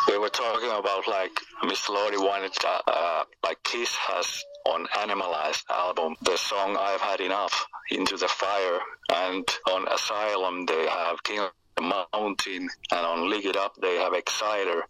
We 0.06 0.18
were 0.18 0.30
talking 0.30 0.70
about 0.70 1.06
like 1.08 1.32
Miss 1.64 1.86
Lordi 1.86 2.18
wanted 2.18 2.52
uh, 2.64 2.80
uh, 2.86 3.24
like 3.44 3.62
Kiss 3.64 3.94
has 3.94 4.42
on 4.68 4.86
Animalized 5.00 5.64
album 5.70 6.14
the 6.22 6.36
song 6.36 6.76
I've 6.78 7.00
Had 7.00 7.20
Enough 7.20 7.66
into 7.90 8.16
the 8.16 8.28
fire 8.28 8.78
and 9.14 9.44
on 9.70 9.88
Asylum 9.88 10.66
they 10.66 10.86
have 10.86 11.22
King 11.22 11.40
of 11.40 11.50
the 11.76 11.82
Mountain 11.82 12.68
and 12.92 13.06
on 13.06 13.30
Lick 13.30 13.46
It 13.46 13.56
Up 13.56 13.74
they 13.80 13.96
have 13.96 14.12
Exciter. 14.12 14.84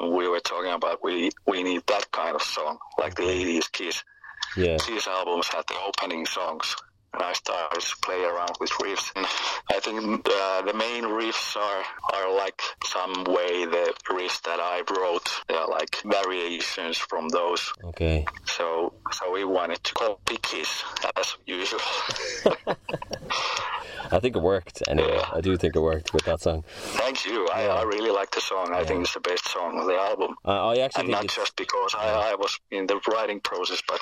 We 0.00 0.28
were 0.28 0.40
talking 0.40 0.72
about 0.72 1.04
we 1.04 1.30
we 1.46 1.62
need 1.62 1.82
that 1.88 2.10
kind 2.10 2.34
of 2.34 2.42
song 2.42 2.78
like 2.98 3.14
the 3.16 3.24
80s 3.24 3.70
Kiss. 3.70 4.02
Yeah, 4.56 4.78
Kiss 4.78 5.06
albums 5.06 5.48
had 5.48 5.64
the 5.68 5.76
opening 5.86 6.24
songs 6.24 6.74
and 7.18 7.26
I 7.26 7.32
started 7.32 7.80
to 7.80 7.96
play 8.02 8.22
around 8.22 8.52
with 8.60 8.70
riffs. 8.70 9.10
And 9.16 9.26
I 9.74 9.80
think 9.80 10.28
uh, 10.28 10.62
the 10.62 10.74
main 10.74 11.04
riffs 11.04 11.56
are, 11.56 11.84
are 12.14 12.34
like 12.34 12.60
some 12.84 13.24
way 13.24 13.64
the 13.66 13.92
riffs 14.08 14.40
that 14.42 14.60
I 14.60 14.82
wrote. 14.96 15.28
They 15.48 15.54
are 15.54 15.68
like 15.68 15.96
variations 16.04 16.96
from 16.96 17.28
those. 17.28 17.72
okay. 17.84 18.24
So 18.46 18.92
so 19.12 19.32
we 19.32 19.44
wanted 19.44 19.82
to 19.84 19.94
copy 19.94 20.38
Kiss 20.42 20.84
as 21.16 21.36
usual. 21.46 21.80
I 24.10 24.20
think 24.20 24.36
it 24.36 24.42
worked 24.42 24.82
anyway. 24.88 25.20
I 25.32 25.40
do 25.40 25.56
think 25.56 25.76
it 25.76 25.80
worked 25.80 26.14
with 26.14 26.24
that 26.24 26.40
song. 26.40 26.64
Thank 27.02 27.26
you. 27.26 27.46
I, 27.48 27.66
I 27.66 27.82
really 27.82 28.10
like 28.10 28.30
the 28.30 28.40
song. 28.40 28.72
I 28.72 28.84
think 28.84 29.02
it's 29.02 29.14
the 29.14 29.20
best 29.20 29.48
song 29.48 29.78
on 29.78 29.86
the 29.86 29.94
album. 29.94 30.34
Uh, 30.44 30.68
I 30.68 30.76
actually 30.78 31.02
And 31.02 31.10
not 31.10 31.28
just 31.28 31.56
because 31.56 31.94
I, 31.94 32.30
I 32.32 32.34
was 32.34 32.58
in 32.70 32.86
the 32.86 33.00
writing 33.10 33.40
process, 33.40 33.82
but 33.86 34.00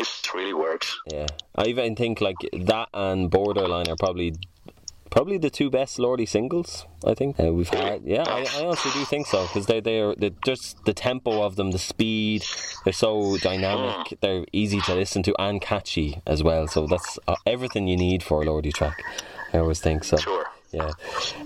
it 0.00 0.34
really 0.34 0.54
works. 0.54 0.98
yeah. 1.12 1.26
I 1.56 1.66
even 1.66 1.96
think 1.96 2.20
like 2.20 2.36
that 2.52 2.88
and 2.94 3.30
Borderline 3.30 3.88
are 3.88 3.96
probably 3.96 4.34
probably 5.10 5.38
the 5.38 5.50
two 5.50 5.68
best 5.70 5.98
Lordi 5.98 6.26
singles. 6.26 6.86
I 7.04 7.14
think 7.14 7.38
uh, 7.40 7.52
we've 7.52 7.68
had. 7.68 8.02
Yeah, 8.04 8.24
I, 8.26 8.46
I 8.56 8.64
honestly 8.64 8.92
do 8.92 9.04
think 9.04 9.26
so 9.26 9.42
because 9.42 9.66
they 9.66 9.80
they 9.80 10.00
are 10.00 10.14
they're 10.14 10.38
just 10.44 10.84
the 10.84 10.94
tempo 10.94 11.42
of 11.42 11.56
them, 11.56 11.72
the 11.72 11.78
speed. 11.78 12.44
They're 12.84 12.92
so 12.92 13.36
dynamic. 13.38 14.18
They're 14.20 14.44
easy 14.52 14.80
to 14.82 14.94
listen 14.94 15.22
to 15.24 15.34
and 15.40 15.60
catchy 15.60 16.22
as 16.26 16.42
well. 16.42 16.66
So 16.68 16.86
that's 16.86 17.18
uh, 17.28 17.36
everything 17.46 17.88
you 17.88 17.96
need 17.96 18.22
for 18.22 18.42
a 18.42 18.46
Lordi 18.46 18.72
track. 18.72 19.02
I 19.52 19.58
always 19.58 19.80
think 19.80 20.04
so. 20.04 20.16
Sure. 20.16 20.46
Yeah. 20.72 20.92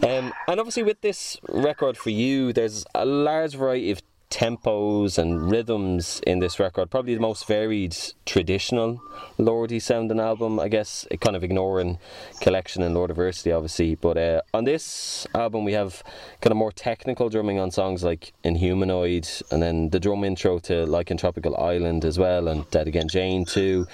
Um, 0.02 0.32
and 0.46 0.60
obviously, 0.60 0.82
with 0.82 1.00
this 1.00 1.38
record 1.48 1.96
for 1.96 2.10
you, 2.10 2.52
there's 2.52 2.84
a 2.94 3.06
large 3.06 3.54
variety 3.54 3.90
of 3.90 4.02
tempos 4.34 5.16
and 5.16 5.48
rhythms 5.48 6.20
in 6.26 6.40
this 6.40 6.58
record. 6.58 6.90
Probably 6.90 7.14
the 7.14 7.20
most 7.20 7.46
varied 7.46 7.96
traditional 8.26 9.00
Lordi 9.38 9.80
sounding 9.80 10.18
album, 10.18 10.58
I 10.58 10.66
guess, 10.66 11.06
kind 11.20 11.36
of 11.36 11.44
ignoring 11.44 11.98
Killection 12.40 12.84
and 12.84 12.96
Lordiversity, 12.96 13.54
obviously. 13.54 13.94
But 13.94 14.18
uh, 14.18 14.42
on 14.52 14.64
this 14.64 15.28
album, 15.36 15.64
we 15.64 15.72
have 15.74 16.02
kind 16.40 16.50
of 16.50 16.56
more 16.56 16.72
technical 16.72 17.28
drumming 17.28 17.60
on 17.60 17.70
songs 17.70 18.02
like 18.02 18.32
Inhumanoid, 18.44 19.42
and 19.52 19.62
then 19.62 19.90
the 19.90 20.00
drum 20.00 20.24
intro 20.24 20.58
to 20.60 20.84
Lycantropical 20.84 21.56
Island 21.56 22.04
as 22.04 22.18
well, 22.18 22.48
and 22.48 22.68
Dead 22.72 22.88
Again 22.88 23.08
Jane 23.08 23.44
too. 23.44 23.86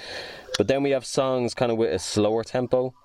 But 0.57 0.67
then 0.67 0.81
we 0.81 0.89
have 0.89 1.05
songs 1.05 1.53
kind 1.53 1.71
of 1.71 1.77
with 1.77 1.93
a 1.93 1.99
slower 1.99 2.43
tempo 2.43 2.95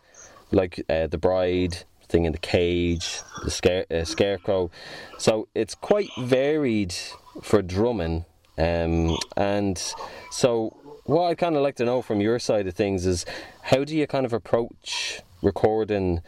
like 0.53 0.83
uh, 0.89 1.07
the 1.07 1.19
bride 1.19 1.85
thing 2.09 2.25
in 2.25 2.31
the 2.31 2.39
cage 2.39 3.21
the 3.43 3.51
scare, 3.51 3.85
uh, 3.91 4.05
scarecrow 4.05 4.71
so 5.19 5.49
it's 5.57 5.75
quite 5.75 6.09
varied 6.19 6.95
for 7.43 7.63
drumming 7.63 8.25
um, 8.59 9.17
and 9.37 9.93
so 10.31 10.77
what 11.05 11.29
i 11.29 11.35
kind 11.35 11.57
of 11.57 11.63
like 11.63 11.77
to 11.77 11.85
know 11.85 12.03
from 12.03 12.21
your 12.21 12.39
side 12.39 12.67
of 12.67 12.75
things 12.75 13.07
is 13.07 13.25
how 13.63 13.85
do 13.85 13.97
you 13.97 14.07
kind 14.07 14.27
of 14.27 14.33
approach 14.33 15.23
recording 15.43 16.21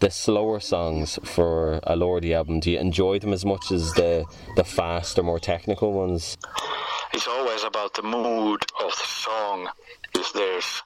the 0.00 0.10
slower 0.10 0.60
songs 0.60 1.18
for 1.24 1.74
a 1.84 1.96
Lordi 1.96 2.34
album 2.34 2.60
do 2.60 2.70
you 2.70 2.78
enjoy 2.78 3.18
them 3.18 3.32
as 3.32 3.44
much 3.44 3.72
as 3.72 3.92
the 3.94 4.24
the 4.56 4.64
faster 4.64 5.22
more 5.22 5.38
technical 5.38 5.92
ones 5.92 6.36
it's 7.14 7.28
always 7.28 7.62
about 7.62 7.94
the 7.94 8.02
mood 8.02 8.60
of 8.82 8.90
the 8.90 9.06
song. 9.06 9.68
If 10.16 10.32
there's, 10.32 10.82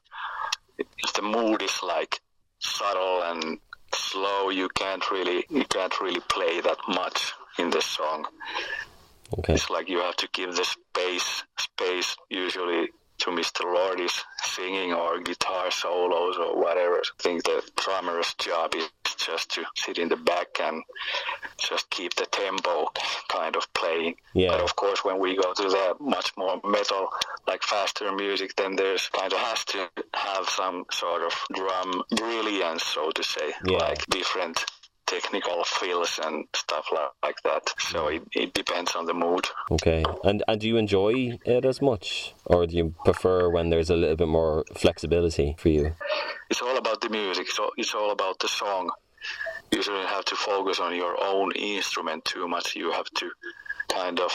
if 0.77 1.13
the 1.13 1.23
mood 1.23 1.63
is 1.63 1.81
like 1.81 2.21
subtle 2.59 3.23
and 3.23 3.57
slow, 3.95 4.49
you 4.51 4.69
can't 4.75 5.09
really, 5.09 5.43
you 5.49 5.65
can't 5.65 5.99
really 5.99 6.19
play 6.29 6.61
that 6.61 6.77
much 6.87 7.33
in 7.57 7.71
the 7.71 7.81
song. 7.81 8.27
Okay 9.37 9.53
It's 9.53 9.69
like 9.69 9.89
you 9.89 9.99
have 9.99 10.15
to 10.17 10.29
give 10.33 10.55
the 10.55 10.63
space, 10.65 11.43
space 11.57 12.15
usually 12.29 12.89
to 13.19 13.31
Mr. 13.31 13.65
Lordi's 13.65 14.23
singing 14.43 14.93
or 14.93 15.19
guitar 15.19 15.69
solos 15.71 16.37
or 16.37 16.57
whatever. 16.57 16.95
I 16.99 17.21
think 17.21 17.43
the 17.43 17.61
drummer's 17.75 18.33
job 18.35 18.73
is 18.75 18.89
just 19.17 19.51
to 19.51 19.65
sit 19.75 19.97
in 19.97 20.07
the 20.07 20.15
back 20.15 20.47
and 20.61 20.81
just 21.57 21.89
keep 21.89 22.15
the 22.15 22.25
tempo 22.27 22.87
kind 23.27 23.57
of 23.57 23.71
playing. 23.73 24.15
Yeah. 24.33 24.51
But 24.51 24.61
of 24.61 24.75
course, 24.77 25.03
when 25.03 25.19
we 25.19 25.35
go 25.35 25.53
to 25.53 25.63
the 25.63 25.95
much 25.99 26.31
more 26.37 26.61
metal, 26.63 27.09
like 27.45 27.61
faster 27.63 28.09
music, 28.13 28.55
then 28.55 28.77
there's 28.77 29.09
kind 29.09 29.33
of 29.33 29.39
has 29.39 29.65
to 29.65 29.89
have 30.13 30.47
some 30.47 30.85
sort 30.89 31.23
of 31.23 31.33
drum 31.53 32.01
brilliance, 32.15 32.83
so 32.83 33.11
to 33.11 33.23
say, 33.23 33.51
Yeah. 33.65 33.79
like 33.79 34.05
different 34.07 34.63
technical 35.09 35.63
feels 35.63 36.19
and 36.23 36.45
stuff 36.55 36.85
like, 36.93 37.09
like 37.23 37.41
that. 37.43 37.73
So 37.79 38.05
mm. 38.05 38.15
it, 38.15 38.23
it 38.43 38.53
depends 38.53 38.95
on 38.95 39.05
the 39.05 39.13
mood. 39.13 39.45
Okay, 39.71 40.03
and 40.23 40.43
and 40.47 40.61
do 40.61 40.67
you 40.67 40.77
enjoy 40.77 41.39
it 41.45 41.65
as 41.65 41.81
much, 41.81 42.33
or 42.45 42.67
do 42.67 42.75
you 42.77 42.93
prefer 43.03 43.49
when 43.49 43.69
there's 43.69 43.89
a 43.89 43.95
little 43.95 44.15
bit 44.15 44.27
more 44.27 44.63
flexibility 44.75 45.55
for 45.57 45.69
you? 45.69 45.95
It's 46.49 46.61
all 46.61 46.77
about 46.77 47.01
the 47.01 47.09
music. 47.09 47.47
All, 47.59 47.71
it's 47.77 47.93
all 47.93 48.11
about 48.11 48.39
the 48.39 48.47
song. 48.47 48.89
you 49.71 49.81
shouldn't 49.83 50.09
have 50.09 50.25
to 50.25 50.35
focus 50.35 50.79
on 50.79 50.95
your 50.95 51.15
own 51.21 51.51
instrument 51.51 52.25
too 52.25 52.47
much. 52.47 52.75
You 52.75 52.91
have 52.91 53.09
to 53.21 53.31
kind 53.89 54.19
of 54.19 54.31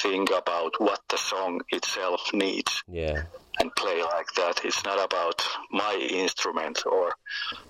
think 0.00 0.30
about 0.30 0.72
what 0.78 1.00
the 1.08 1.16
song 1.16 1.60
itself 1.70 2.32
needs 2.32 2.82
Yeah. 2.88 3.24
And 3.60 3.74
play 3.76 4.02
like 4.02 4.32
that. 4.36 4.64
It's 4.64 4.84
not 4.84 5.02
about 5.04 5.42
my 5.70 5.94
instrument 6.10 6.84
or 6.86 7.12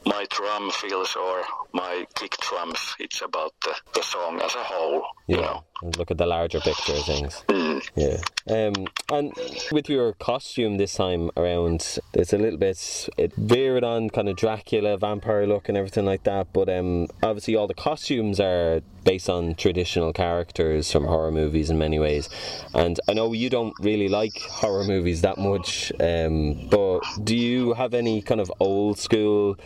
my 0.06 0.26
drum 0.30 0.70
fills 0.70 1.16
or 1.16 1.42
my 1.72 2.06
kick 2.14 2.36
drums. 2.40 2.78
It's 2.98 3.22
about 3.22 3.52
the, 3.62 3.74
the 3.94 4.02
song 4.02 4.40
as 4.40 4.54
a 4.54 4.62
whole. 4.62 5.02
You 5.26 5.36
Yeah. 5.36 5.42
know. 5.42 5.64
And 5.82 5.96
look 5.98 6.10
at 6.10 6.18
the 6.18 6.26
larger 6.26 6.60
picture 6.60 6.92
of 6.94 7.04
things. 7.04 7.44
Mm. 7.48 7.82
Yeah. 7.96 8.20
Um, 8.48 8.86
and 9.12 9.32
with 9.72 9.88
your 9.88 10.12
costume 10.14 10.76
this 10.76 10.94
time 10.94 11.30
around, 11.36 11.98
it's 12.14 12.32
a 12.32 12.38
little 12.38 12.58
bit 12.58 13.08
it 13.18 13.34
veered 13.34 13.82
on 13.84 14.08
kind 14.10 14.28
of 14.28 14.36
Dracula, 14.36 14.96
vampire 14.96 15.46
look, 15.46 15.68
and 15.68 15.76
everything 15.76 16.04
like 16.06 16.22
that. 16.24 16.52
But 16.52 16.68
um, 16.68 17.08
obviously, 17.22 17.56
all 17.56 17.66
the 17.66 17.74
costumes 17.74 18.38
are 18.40 18.80
based 19.02 19.28
on 19.28 19.54
traditional 19.56 20.12
characters 20.12 20.90
from 20.92 21.04
horror 21.04 21.32
movies 21.32 21.68
in 21.70 21.78
many 21.78 21.98
ways. 21.98 22.30
And 22.72 22.98
I 23.08 23.12
know 23.12 23.32
you 23.32 23.50
don't 23.50 23.74
really 23.80 24.08
like 24.08 24.38
horror 24.42 24.84
movies 24.84 25.22
that 25.22 25.38
much, 25.38 25.73
um, 26.00 26.68
but 26.68 27.00
do 27.22 27.36
you 27.36 27.72
have 27.74 27.94
any 27.94 28.22
kind 28.22 28.40
of 28.40 28.52
old 28.60 28.98
school 28.98 29.56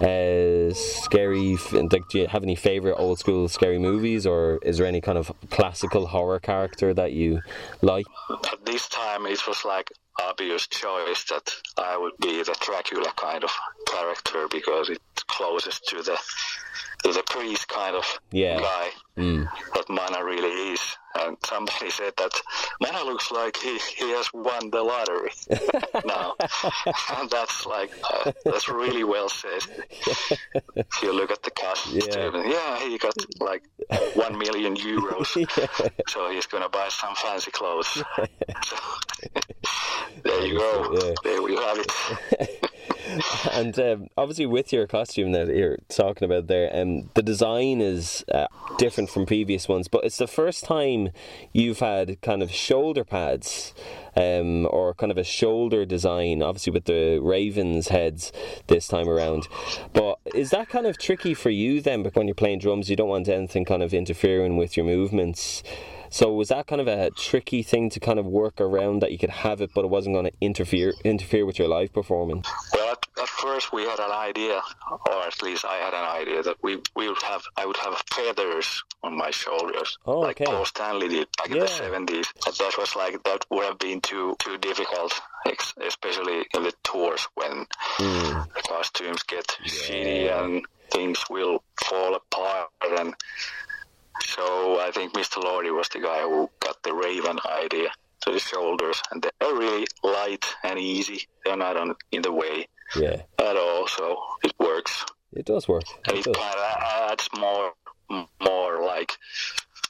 uh, 0.00 0.72
scary? 0.74 1.56
Like, 1.72 2.08
do 2.10 2.18
you 2.20 2.26
have 2.28 2.42
any 2.42 2.56
favorite 2.56 2.96
old 2.98 3.18
school 3.18 3.48
scary 3.48 3.78
movies, 3.78 4.26
or 4.26 4.58
is 4.62 4.78
there 4.78 4.86
any 4.86 5.00
kind 5.00 5.18
of 5.18 5.32
classical 5.50 6.06
horror 6.06 6.40
character 6.40 6.92
that 6.94 7.12
you 7.12 7.40
like? 7.82 8.06
At 8.52 8.64
this 8.64 8.88
time, 8.88 9.26
it 9.26 9.46
was 9.46 9.64
like 9.64 9.90
obvious 10.20 10.66
choice 10.66 11.24
that 11.30 11.50
I 11.78 11.96
would 11.96 12.12
be 12.20 12.42
the 12.42 12.56
Dracula 12.60 13.12
kind 13.16 13.42
of 13.44 13.50
character 13.86 14.46
because 14.50 14.90
it's 14.90 15.22
closest 15.28 15.86
to 15.88 16.02
the 16.02 16.18
to 17.04 17.12
the 17.12 17.22
priest 17.28 17.66
kind 17.68 17.96
of 17.96 18.20
Yeah. 18.30 18.60
guy 18.60 18.88
Mm. 19.16 19.46
that 19.74 19.88
Mana 19.90 20.24
really 20.24 20.72
is. 20.72 20.91
And 21.26 21.36
somebody 21.44 21.90
said 21.90 22.12
that 22.16 22.32
Mana 22.80 23.04
looks 23.04 23.30
like 23.30 23.56
he, 23.56 23.78
he 23.96 24.10
has 24.10 24.28
won 24.32 24.70
the 24.70 24.82
lottery 24.82 25.30
now. 26.04 26.34
and 27.18 27.30
that's 27.30 27.64
like, 27.66 27.90
uh, 28.12 28.32
that's 28.44 28.68
really 28.68 29.04
well 29.04 29.28
said. 29.28 29.62
if 30.76 31.02
you 31.02 31.12
look 31.12 31.30
at 31.30 31.42
the 31.42 31.50
costume, 31.50 32.00
Yeah. 32.10 32.42
yeah. 32.44 32.88
he 32.88 32.98
got 32.98 33.14
like 33.40 33.62
one 34.14 34.38
million 34.38 34.76
euros. 34.76 35.28
So 36.08 36.30
he's 36.30 36.46
going 36.46 36.62
to 36.62 36.68
buy 36.68 36.88
some 36.88 37.14
fancy 37.14 37.50
clothes. 37.50 37.86
so, 38.64 38.76
there 40.24 40.46
you 40.46 40.58
go. 40.58 40.92
Yeah. 40.92 41.14
There 41.22 41.42
we 41.42 41.54
have 41.56 41.78
it. 41.78 42.71
and 43.52 43.78
um, 43.78 44.08
obviously 44.16 44.46
with 44.46 44.72
your 44.72 44.86
costume 44.86 45.32
that 45.32 45.48
you're 45.48 45.78
talking 45.88 46.24
about 46.24 46.46
there 46.46 46.74
um, 46.74 47.10
the 47.14 47.22
design 47.22 47.80
is 47.80 48.24
uh, 48.32 48.46
different 48.78 49.10
from 49.10 49.26
previous 49.26 49.68
ones 49.68 49.88
but 49.88 50.04
it's 50.04 50.18
the 50.18 50.26
first 50.26 50.64
time 50.64 51.10
you've 51.52 51.80
had 51.80 52.20
kind 52.22 52.42
of 52.42 52.50
shoulder 52.50 53.04
pads 53.04 53.74
um, 54.16 54.66
or 54.70 54.94
kind 54.94 55.10
of 55.10 55.18
a 55.18 55.24
shoulder 55.24 55.84
design 55.84 56.42
obviously 56.42 56.72
with 56.72 56.84
the 56.84 57.18
ravens 57.22 57.88
heads 57.88 58.32
this 58.66 58.86
time 58.88 59.08
around 59.08 59.48
but 59.92 60.18
is 60.34 60.50
that 60.50 60.68
kind 60.68 60.86
of 60.86 60.98
tricky 60.98 61.34
for 61.34 61.50
you 61.50 61.80
then 61.80 62.02
but 62.02 62.14
when 62.14 62.28
you're 62.28 62.34
playing 62.34 62.58
drums 62.58 62.88
you 62.88 62.96
don't 62.96 63.08
want 63.08 63.28
anything 63.28 63.64
kind 63.64 63.82
of 63.82 63.92
interfering 63.92 64.56
with 64.56 64.76
your 64.76 64.86
movements 64.86 65.62
so 66.12 66.30
was 66.30 66.48
that 66.48 66.66
kind 66.66 66.82
of 66.82 66.88
a 66.88 67.08
tricky 67.12 67.62
thing 67.62 67.88
to 67.88 67.98
kind 67.98 68.18
of 68.18 68.26
work 68.26 68.60
around 68.60 69.00
that 69.00 69.12
you 69.12 69.18
could 69.18 69.30
have 69.30 69.62
it, 69.62 69.70
but 69.74 69.82
it 69.82 69.88
wasn't 69.88 70.14
going 70.14 70.26
to 70.26 70.32
interfere 70.42 70.92
interfere 71.04 71.46
with 71.46 71.58
your 71.58 71.68
live 71.68 71.90
performance? 71.90 72.46
Well, 73.42 73.52
at, 73.52 73.56
at 73.56 73.62
first 73.62 73.72
we 73.72 73.82
had 73.84 73.98
an 73.98 74.10
idea, 74.10 74.60
or 74.90 75.22
at 75.26 75.42
least 75.42 75.64
I 75.64 75.76
had 75.76 75.94
an 75.94 76.04
idea 76.04 76.42
that 76.42 76.56
we 76.62 76.78
we 76.96 77.08
would 77.08 77.22
have 77.22 77.42
I 77.56 77.66
would 77.66 77.76
have 77.78 78.02
feathers 78.12 78.82
on 79.02 79.16
my 79.16 79.30
shoulders, 79.30 79.98
Oh, 80.06 80.20
like 80.20 80.40
okay. 80.40 80.44
Paul 80.50 80.64
Stanley 80.64 81.08
did 81.08 81.28
back 81.36 81.50
in 81.50 81.58
the 81.58 81.66
seventies. 81.68 82.26
That 82.44 82.74
was 82.78 82.94
like 82.96 83.22
that 83.24 83.44
would 83.50 83.64
have 83.64 83.78
been 83.78 84.00
too 84.00 84.36
too 84.38 84.58
difficult, 84.58 85.12
especially 85.80 86.46
in 86.54 86.62
the 86.64 86.72
tours 86.84 87.26
when 87.34 87.66
Mm. 87.98 88.46
the 88.54 88.62
costumes 88.62 89.22
get 89.24 89.46
shitty 89.66 90.30
and 90.30 90.64
things 90.90 91.24
will 91.30 91.62
fall 91.84 92.14
apart 92.14 92.70
and. 92.98 93.14
So 94.24 94.78
I 94.80 94.90
think 94.92 95.14
Mr. 95.14 95.42
Lordi 95.42 95.74
was 95.74 95.88
the 95.88 95.98
guy 96.00 96.20
who 96.22 96.48
got 96.60 96.80
the 96.82 96.94
Raven 96.94 97.38
idea 97.50 97.88
to 98.22 98.30
the 98.32 98.38
shoulders, 98.38 99.02
and 99.10 99.22
they're 99.22 99.54
really 99.54 99.86
light 100.04 100.44
and 100.62 100.78
easy. 100.78 101.26
They're 101.44 101.56
not 101.56 101.76
on, 101.76 101.94
in 102.12 102.22
the 102.22 102.30
way 102.32 102.66
Yeah, 102.96 103.22
at 103.38 103.56
all, 103.56 103.86
so 103.88 104.16
it 104.44 104.52
works. 104.58 105.04
it 105.32 105.46
does 105.46 105.66
work. 105.68 105.84
And 106.08 106.18
It 106.18 106.26
it 106.26 106.34
kind 106.36 106.56
of 106.58 107.10
adds 107.10 107.28
more, 107.38 107.72
more 108.42 108.84
like 108.84 109.12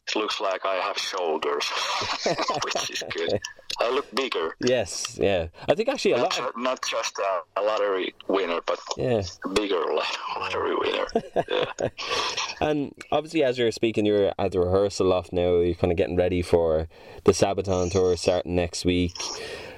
it 0.09 0.17
looks 0.17 0.41
like 0.41 0.65
I 0.65 0.75
have 0.77 0.99
shoulders, 0.99 1.65
which 2.65 2.91
is 2.91 3.03
good. 3.11 3.41
I 3.81 3.89
look 3.91 4.15
bigger, 4.15 4.55
Yes, 4.61 5.19
yeah. 5.21 5.47
I 5.69 5.75
think 5.75 5.89
actually 5.89 6.13
a 6.13 6.19
not, 6.19 6.39
lot. 6.39 6.49
Of, 6.51 6.57
not 6.63 6.83
just 6.89 7.19
a, 7.19 7.61
a 7.61 7.63
lottery 7.63 8.15
winner, 8.29 8.61
but 8.67 8.79
yeah, 8.99 9.23
bigger 9.55 9.81
lot- 9.93 10.19
lottery 10.39 10.77
winner. 10.77 11.07
Yeah. 11.49 11.89
and 12.61 12.93
obviously 13.11 13.43
as 13.43 13.59
you're 13.59 13.73
speaking, 13.73 14.05
you're 14.05 14.33
at 14.39 14.53
the 14.53 14.61
rehearsal 14.61 15.13
off 15.13 15.33
now. 15.33 15.57
You're 15.61 15.75
kind 15.75 15.91
of 15.91 15.97
getting 15.97 16.17
ready 16.17 16.43
for 16.43 16.87
the 17.25 17.33
Sabaton 17.33 17.91
tour 17.91 18.17
starting 18.17 18.55
next 18.55 18.85
week. 18.85 19.15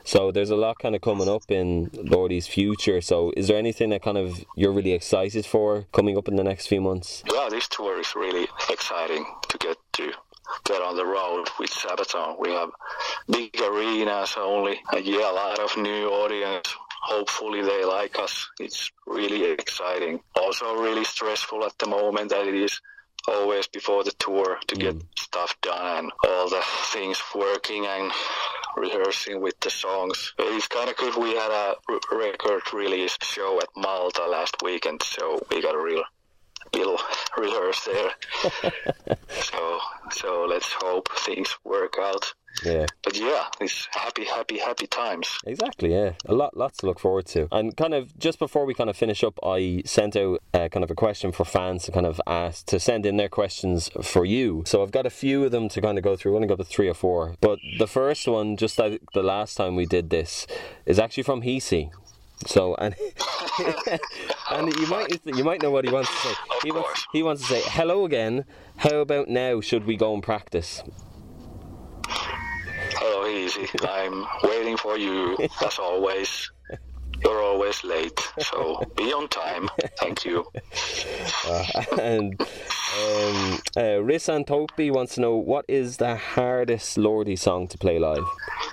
So 0.05 0.31
there's 0.31 0.51
a 0.51 0.57
lot 0.57 0.79
kind 0.79 0.95
of 0.95 1.01
coming 1.01 1.29
up 1.29 1.51
in 1.51 1.91
Lordi's 1.95 2.47
future. 2.47 3.01
So 3.01 3.33
is 3.37 3.49
there 3.49 3.57
anything 3.57 3.91
that 3.91 4.03
kind 4.03 4.19
of 4.19 4.45
you're 4.55 4.73
really 4.73 4.93
excited 4.93 5.47
for 5.47 5.87
coming 5.93 6.17
up 6.19 6.29
in 6.29 6.37
the 6.37 6.45
next 6.45 6.67
few 6.67 6.81
months? 6.81 7.23
Yeah, 7.33 7.49
this 7.51 7.67
tour 7.69 7.99
is 7.99 8.15
really 8.15 8.47
exciting 8.71 9.25
to 9.49 9.59
get 9.59 9.79
to 9.95 10.13
get 10.65 10.83
on 10.83 10.97
the 10.97 11.07
road 11.07 11.49
with 11.59 11.71
Sabaton. 11.71 12.39
We 12.39 12.51
have 12.51 12.71
big 13.31 13.59
arenas 13.61 14.35
only, 14.37 14.79
and 14.93 15.05
yeah, 15.05 15.31
a 15.31 15.33
lot 15.33 15.59
of 15.59 15.77
new 15.79 16.09
audience. 16.09 16.75
Hopefully 17.03 17.63
they 17.63 17.85
like 17.85 18.19
us. 18.19 18.49
It's 18.61 18.91
really 19.07 19.45
exciting. 19.51 20.21
Also 20.37 20.75
really 20.75 21.05
stressful 21.05 21.65
at 21.65 21.79
the 21.79 21.87
moment 21.87 22.31
that 22.31 22.47
it 22.47 22.55
is 22.55 22.81
always 23.29 23.67
before 23.67 24.05
the 24.05 24.13
tour 24.13 24.59
to 24.67 24.75
get 24.75 24.95
mm. 24.95 25.03
stuff 25.19 25.55
done 25.63 25.97
and 25.97 26.13
all 26.27 26.49
the 26.49 26.63
things 26.93 27.23
working 27.35 27.87
and 27.87 28.13
rehearsing 28.77 29.41
with 29.41 29.59
the 29.61 29.71
songs. 29.71 30.33
It's 30.39 30.69
kind 30.69 30.91
of 30.91 30.97
good. 30.97 31.17
We 31.17 31.35
had 31.35 31.51
a 31.51 31.77
r- 31.89 32.19
record 32.19 32.63
release 32.73 33.17
show 33.23 33.61
at 33.61 33.69
Malta 33.77 34.27
last 34.27 34.57
weekend, 34.63 35.03
so 35.03 35.45
we 35.51 35.63
got 35.63 35.75
a 35.75 35.81
real 35.81 36.03
little 36.73 36.99
rehearse 37.37 37.85
there. 37.85 38.11
so 39.29 39.79
so 40.11 40.47
let's 40.49 40.73
hope 40.73 41.09
things 41.19 41.57
work 41.65 41.97
out. 42.01 42.33
Yeah. 42.65 42.87
But 43.03 43.17
yeah, 43.19 43.47
it's 43.61 43.89
happy, 43.91 44.25
happy, 44.25 44.59
happy 44.59 44.87
times. 44.87 45.39
Exactly, 45.47 45.93
yeah. 45.93 46.13
A 46.27 46.35
lot, 46.35 46.57
lots 46.57 46.79
to 46.79 46.87
look 46.87 46.99
forward 46.99 47.27
to. 47.27 47.49
And 47.53 47.77
kind 47.77 47.95
of 47.95 48.19
just 48.19 48.39
before 48.39 48.65
we 48.65 48.75
kind 48.75 48.91
of 48.91 48.97
finish 48.97 49.23
up, 49.23 49.39
I 49.43 49.83
sent 49.85 50.17
out 50.17 50.43
uh, 50.53 50.69
kind 50.69 50.85
of 50.85 50.91
a 50.91 50.95
question 50.95 51.33
for 51.33 51.45
fans 51.45 51.85
to 51.85 51.93
kind 51.93 52.07
of 52.07 52.21
ask 52.27 52.67
to 52.67 52.81
send 52.81 53.07
in 53.07 53.17
their 53.17 53.29
questions 53.29 53.91
for 54.03 54.25
you. 54.25 54.63
So 54.67 54.83
I've 54.83 54.93
got 54.93 55.07
a 55.07 55.11
few 55.11 55.45
of 55.45 55.51
them 55.51 55.69
to 55.71 55.81
kind 55.81 55.99
of 55.99 56.05
go 56.05 56.17
through. 56.17 56.33
I 56.33 56.35
want 56.35 56.43
to 56.45 56.49
go 56.49 56.57
to 56.57 56.65
three 56.65 56.89
or 56.89 56.95
four, 56.95 57.35
but 57.41 57.59
the 57.79 57.87
first 57.87 58.27
one, 58.27 58.57
just 58.57 58.79
like 58.79 59.01
the 59.13 59.23
last 59.23 59.57
time 59.57 59.77
we 59.77 59.87
did 59.87 60.11
this, 60.11 60.47
is 60.87 60.99
actually 60.99 61.25
from 61.25 61.43
Hiisi. 61.43 61.91
So 62.47 62.75
and 62.75 62.95
and 64.51 64.77
you 64.77 64.87
might 64.89 65.21
you 65.25 65.45
might 65.45 65.63
know 65.63 65.71
what 65.71 65.85
he 65.85 65.91
wants 65.91 66.11
to 66.11 66.17
say. 66.17 66.31
Of 66.31 66.63
He 66.63 66.73
wants, 66.73 67.07
he 67.13 67.23
wants 67.23 67.43
to 67.43 67.49
say 67.49 67.63
hello 67.65 68.05
again. 68.05 68.45
How 68.79 68.97
about 68.97 69.29
now? 69.29 69.61
Should 69.61 69.87
we 69.87 69.97
go 69.97 70.13
and 70.13 70.23
practice? 70.23 70.83
Hello, 73.07 73.27
easy. 73.27 73.69
I'm 73.83 74.25
waiting 74.45 74.79
for 74.79 74.97
you 74.97 75.37
as 75.63 75.79
always. 75.79 76.51
You're 77.23 77.43
always 77.43 77.85
late, 77.85 78.19
so 78.39 78.83
be 78.97 79.13
on 79.13 79.29
time. 79.29 79.69
Thank 79.99 80.25
you. 80.25 80.47
and 82.01 82.41
um, 82.41 83.61
uh, 83.77 84.01
Rissan 84.01 84.47
Topi 84.47 84.91
wants 84.91 85.17
to 85.17 85.21
know 85.21 85.37
what 85.37 85.67
is 85.69 85.99
the 85.99 86.17
hardest 86.17 86.97
Lordi 86.97 87.39
song 87.39 87.69
to 87.69 87.77
play 87.77 87.99
live? 87.99 88.25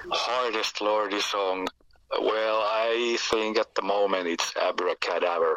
Hardest 0.10 0.78
Lordi 0.78 1.20
song. 1.20 1.68
Well, 2.18 2.62
I 2.64 3.18
think 3.20 3.60
at 3.60 3.76
the 3.76 3.82
moment 3.82 4.28
it's 4.28 4.56
Abracadabra. 4.56 5.56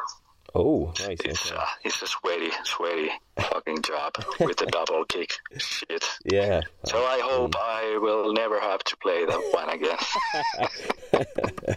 Oh, 0.54 0.92
nice. 1.00 1.18
It's 1.24 1.50
okay. 1.50 1.60
uh, 1.60 1.64
it's 1.82 2.00
a 2.00 2.06
sweaty, 2.06 2.50
sweaty 2.62 3.10
fucking 3.36 3.82
job 3.82 4.14
with 4.38 4.56
the 4.56 4.66
double 4.66 5.04
kick. 5.06 5.32
Shit. 5.56 6.04
Yeah. 6.24 6.60
So 6.84 6.98
I 7.04 7.20
hope 7.20 7.56
I 7.56 7.98
will 8.00 8.32
never 8.32 8.60
have 8.60 8.84
to 8.84 8.96
play 8.98 9.24
that 9.24 9.50
one 9.52 9.70
again. 9.70 9.98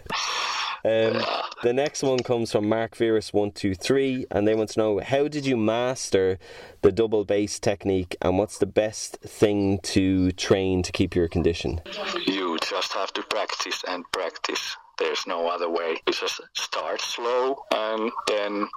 Um, 0.84 1.20
the 1.64 1.72
next 1.72 2.04
one 2.04 2.20
comes 2.20 2.52
from 2.52 2.68
Mark 2.68 2.94
Virus 2.96 3.32
one 3.32 3.50
two 3.50 3.74
three, 3.74 4.26
and 4.30 4.46
they 4.46 4.54
want 4.54 4.70
to 4.70 4.78
know 4.78 5.00
how 5.00 5.26
did 5.26 5.44
you 5.44 5.56
master 5.56 6.38
the 6.82 6.92
double 6.92 7.24
bass 7.24 7.58
technique, 7.58 8.16
and 8.22 8.38
what's 8.38 8.58
the 8.58 8.66
best 8.66 9.18
thing 9.22 9.80
to 9.80 10.30
train 10.32 10.84
to 10.84 10.92
keep 10.92 11.16
your 11.16 11.26
condition? 11.26 11.80
You 12.26 12.58
just 12.60 12.92
have 12.92 13.12
to 13.14 13.22
practice 13.24 13.82
and 13.88 14.04
practice. 14.12 14.76
There's 14.98 15.26
no 15.26 15.48
other 15.48 15.68
way. 15.70 15.96
You 16.06 16.12
just 16.12 16.40
start 16.54 17.00
slow 17.00 17.64
and 17.72 18.10
then 18.26 18.68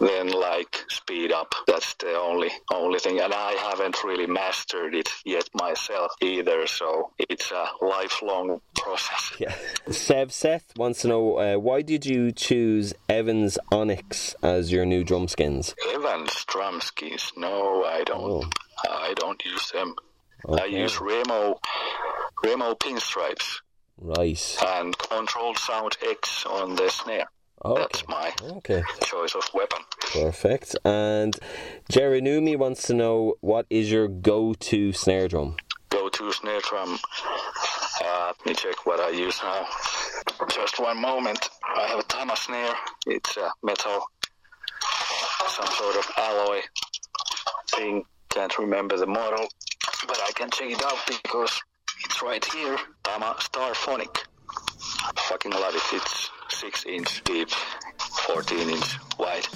then 0.00 0.28
like 0.28 0.84
speed 0.88 1.32
up. 1.32 1.54
That's 1.66 1.94
the 1.94 2.14
only 2.14 2.50
only 2.72 2.98
thing, 2.98 3.20
and 3.20 3.32
I 3.32 3.52
haven't 3.52 4.02
really 4.04 4.26
mastered 4.26 4.94
it 4.94 5.08
yet 5.24 5.48
myself 5.54 6.12
either. 6.20 6.66
So 6.66 7.12
it's 7.18 7.50
a 7.52 7.66
lifelong 7.80 8.60
process. 8.76 9.32
Yeah. 9.38 9.54
Sev 9.90 10.32
Seth 10.32 10.76
wants 10.76 11.02
to 11.02 11.08
know 11.08 11.38
uh, 11.38 11.56
why 11.56 11.82
did 11.82 12.06
you 12.06 12.32
choose 12.32 12.94
Evans 13.08 13.58
Onyx 13.70 14.34
as 14.42 14.72
your 14.72 14.84
new 14.84 15.04
drum 15.04 15.28
skins? 15.28 15.74
Evans 15.92 16.44
drum 16.46 16.80
skins? 16.80 17.32
No, 17.36 17.84
I 17.84 18.02
don't. 18.04 18.44
Oh. 18.44 18.50
I 18.90 19.14
don't 19.14 19.42
use 19.44 19.70
them. 19.70 19.94
Okay. 20.46 20.62
I 20.62 20.66
use 20.66 21.00
Remo 21.00 21.58
Remo 22.44 22.74
pinstripes. 22.74 23.60
Right. 23.98 24.56
And 24.66 24.96
Control 24.98 25.54
Sound 25.54 25.96
X 26.06 26.44
on 26.46 26.76
the 26.76 26.88
snare. 26.90 27.26
Okay. 27.64 27.80
That's 27.80 28.08
my 28.08 28.32
okay. 28.58 28.82
choice 29.02 29.34
of 29.34 29.48
weapon. 29.54 29.78
Perfect. 30.12 30.76
And 30.84 31.38
Jerry 31.88 32.20
Numi 32.20 32.58
wants 32.58 32.82
to 32.88 32.94
know 32.94 33.34
what 33.40 33.66
is 33.70 33.90
your 33.90 34.08
go-to 34.08 34.92
snare 34.92 35.28
drum? 35.28 35.56
Go-to 35.88 36.30
snare 36.32 36.60
drum. 36.60 36.98
Uh, 38.04 38.32
let 38.36 38.46
me 38.46 38.54
check 38.54 38.84
what 38.84 39.00
I 39.00 39.10
use 39.10 39.40
now. 39.42 39.66
Just 40.50 40.78
one 40.78 41.00
moment. 41.00 41.48
I 41.74 41.86
have 41.88 42.00
a 42.00 42.02
Tama 42.02 42.36
snare. 42.36 42.74
It's 43.06 43.36
a 43.36 43.50
metal, 43.62 44.04
some 45.48 45.66
sort 45.66 45.96
of 45.96 46.10
alloy 46.18 46.60
thing. 47.70 48.04
Can't 48.28 48.58
remember 48.58 48.96
the 48.98 49.06
model, 49.06 49.46
but 50.06 50.20
I 50.26 50.32
can 50.32 50.50
check 50.50 50.70
it 50.70 50.82
out 50.82 50.98
because 51.06 51.62
it's 52.02 52.22
right 52.22 52.44
here. 52.44 52.78
Tama 53.02 53.36
Starphonic. 53.38 54.24
I 54.80 55.12
fucking 55.28 55.52
love 55.52 55.74
it. 55.74 55.82
It's 55.92 56.30
six 56.48 56.84
inch 56.86 57.22
deep, 57.24 57.50
14 58.26 58.70
inch 58.70 58.96
wide. 59.18 59.46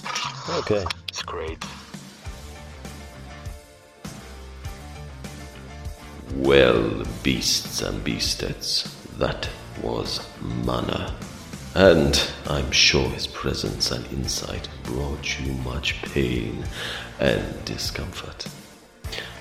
Okay. 0.51 0.85
It's 1.09 1.23
great. 1.23 1.65
Well, 6.37 7.05
beasts 7.23 7.81
and 7.81 8.05
beastettes, 8.05 8.89
that 9.19 9.49
was 9.83 10.27
Mana. 10.65 11.15
And 11.75 12.31
I'm 12.47 12.71
sure 12.71 13.09
his 13.11 13.27
presence 13.27 13.91
and 13.91 14.07
insight 14.13 14.69
brought 14.85 15.39
you 15.41 15.53
much 15.53 16.01
pain 16.03 16.65
and 17.21 17.65
discomfort. 17.65 18.47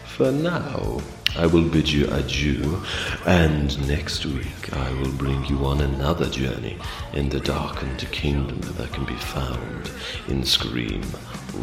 For 0.06 0.32
now, 0.32 1.02
I 1.38 1.46
will 1.46 1.70
bid 1.70 1.88
you 1.92 2.08
adieu, 2.10 2.82
and 3.28 3.88
next 3.88 4.26
week 4.26 4.74
I 4.74 4.92
will 4.94 5.12
bring 5.12 5.46
you 5.46 5.66
on 5.66 5.82
another 5.82 6.28
journey 6.28 6.80
in 7.14 7.30
the 7.30 7.40
darkened 7.40 8.00
kingdom 8.12 8.60
that 8.62 8.92
can 8.92 9.06
be 9.06 9.16
found 9.16 9.92
in 10.28 10.42
Screem 10.42 11.06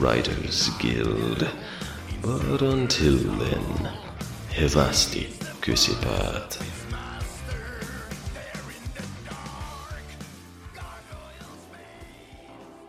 Writers 0.00 0.68
Guild. 0.78 1.50
But 2.22 2.62
until 2.62 3.16
then, 3.16 3.90
Hevasti 4.50 5.26
Kusipat. 5.60 6.62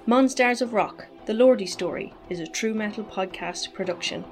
Monsters 0.05 0.61
of 0.61 0.73
Rock, 0.73 1.07
The 1.25 1.33
Lordi 1.33 1.67
Story, 1.67 2.13
is 2.29 2.39
a 2.39 2.45
true 2.45 2.75
metal 2.75 3.03
podcast 3.03 3.73
production. 3.73 4.23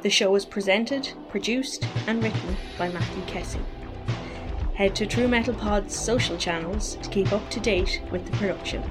The 0.00 0.10
show 0.10 0.36
is 0.36 0.44
presented, 0.44 1.12
produced, 1.28 1.84
and 2.06 2.22
written 2.22 2.56
by 2.78 2.88
Matthew 2.88 3.22
Kessing. 3.24 3.64
Head 4.74 4.94
to 4.94 5.06
True 5.06 5.26
Metal 5.26 5.54
Pod's 5.54 5.96
social 5.96 6.36
channels 6.36 6.94
to 7.02 7.10
keep 7.10 7.32
up 7.32 7.50
to 7.50 7.58
date 7.58 8.00
with 8.12 8.24
the 8.24 8.36
production. 8.36 8.82